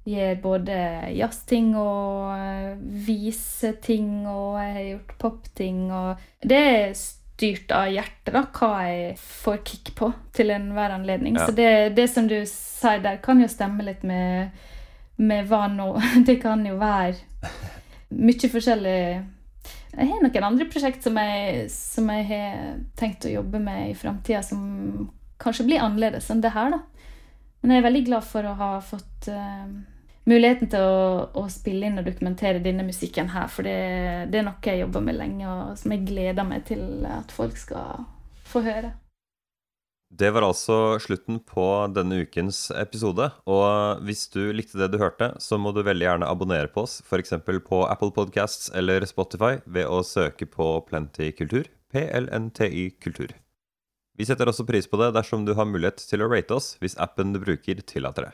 gjør 0.03 0.39
både 0.43 0.77
jazzting 1.15 1.73
og 1.79 2.79
vise 3.07 3.53
viseting, 3.63 4.27
og 4.27 4.59
jeg 4.59 4.73
har 4.73 4.87
gjort 4.87 5.13
popting, 5.19 5.91
og 5.91 6.23
det 6.43 6.59
er 6.59 6.95
styrt 6.97 7.71
av 7.71 7.89
hjertet, 7.91 8.33
da, 8.35 8.43
hva 8.53 8.71
jeg 8.87 9.15
får 9.19 9.61
kick 9.63 9.93
på 9.95 10.11
til 10.35 10.51
enhver 10.53 10.93
anledning. 10.97 11.37
Ja. 11.39 11.47
Så 11.47 11.55
det, 11.55 11.95
det 11.95 12.09
som 12.11 12.27
du 12.27 12.41
sier 12.49 13.03
der, 13.03 13.21
kan 13.23 13.41
jo 13.41 13.47
stemme 13.47 13.85
litt 13.85 14.03
med, 14.03 14.51
med 15.17 15.47
hva 15.47 15.67
nå 15.71 15.93
Det 16.27 16.39
kan 16.41 16.65
jo 16.65 16.75
være 16.81 17.15
mye 18.13 18.49
forskjellig 18.49 18.97
Jeg 19.93 20.09
har 20.09 20.21
noen 20.21 20.45
andre 20.47 20.67
prosjekt 20.69 21.05
som 21.05 21.17
jeg, 21.17 21.67
som 21.73 22.09
jeg 22.13 22.27
har 22.29 22.75
tenkt 22.99 23.25
å 23.25 23.33
jobbe 23.33 23.61
med 23.61 23.91
i 23.91 23.97
framtida, 23.97 24.43
som 24.43 25.09
kanskje 25.41 25.67
blir 25.67 25.83
annerledes 25.83 26.29
enn 26.31 26.43
det 26.43 26.53
her, 26.55 26.75
da. 26.75 26.83
Men 27.61 27.71
jeg 27.71 27.79
er 27.79 27.85
veldig 27.87 28.05
glad 28.09 28.25
for 28.27 28.47
å 28.47 28.53
ha 28.59 28.69
fått 28.83 29.29
uh, 29.31 29.67
muligheten 30.29 30.71
til 30.71 30.83
å, 30.83 31.29
å, 31.36 31.45
spille 31.51 31.89
inn 31.89 31.99
og 32.01 32.07
dokumentere 32.07 32.63
denne 32.63 32.86
musikken 32.88 33.31
her. 33.33 33.49
For 33.51 33.67
det, 33.67 33.77
det 34.33 34.41
er 34.41 34.47
noe 34.47 34.59
jeg 34.63 34.83
jobber 34.83 35.05
med 35.05 35.19
lenge, 35.19 35.45
og 35.47 35.77
som 35.79 35.95
jeg 35.95 36.05
gleder 36.09 36.47
meg 36.47 36.67
til 36.69 37.05
at 37.09 37.33
folk 37.33 37.57
skal 37.59 38.05
få 38.47 38.63
høre. 38.65 38.93
Det 40.13 40.29
var 40.29 40.45
altså 40.45 40.99
slutten 41.01 41.39
på 41.41 41.63
denne 41.89 42.19
ukens 42.21 42.67
episode. 42.77 43.31
Og 43.49 44.03
hvis 44.05 44.27
du 44.29 44.51
likte 44.53 44.77
det 44.77 44.91
du 44.93 44.99
hørte, 45.01 45.31
så 45.41 45.57
må 45.57 45.73
du 45.73 45.81
veldig 45.81 46.05
gjerne 46.05 46.29
abonnere 46.29 46.69
på 46.69 46.83
oss, 46.86 46.99
f.eks. 47.01 47.33
på 47.41 47.79
Apple 47.88 48.13
Podcasts 48.13 48.69
eller 48.77 49.07
Spotify 49.09 49.57
ved 49.65 49.89
å 49.89 50.03
søke 50.05 50.45
på 50.45 50.75
Plenty 50.86 51.31
Kultur. 51.33 51.65
PLNTY 51.93 52.91
Kultur. 53.01 53.33
Vi 54.17 54.25
setter 54.29 54.49
også 54.49 54.65
pris 54.69 54.86
på 54.89 54.97
det 55.01 55.12
dersom 55.15 55.45
du 55.45 55.55
har 55.57 55.65
mulighet 55.65 56.01
til 56.05 56.21
å 56.21 56.29
rate 56.29 56.53
oss 56.53 56.75
hvis 56.81 56.97
appen 57.01 57.33
du 57.33 57.41
bruker 57.41 57.81
tillater 57.81 58.29
det. 58.29 58.33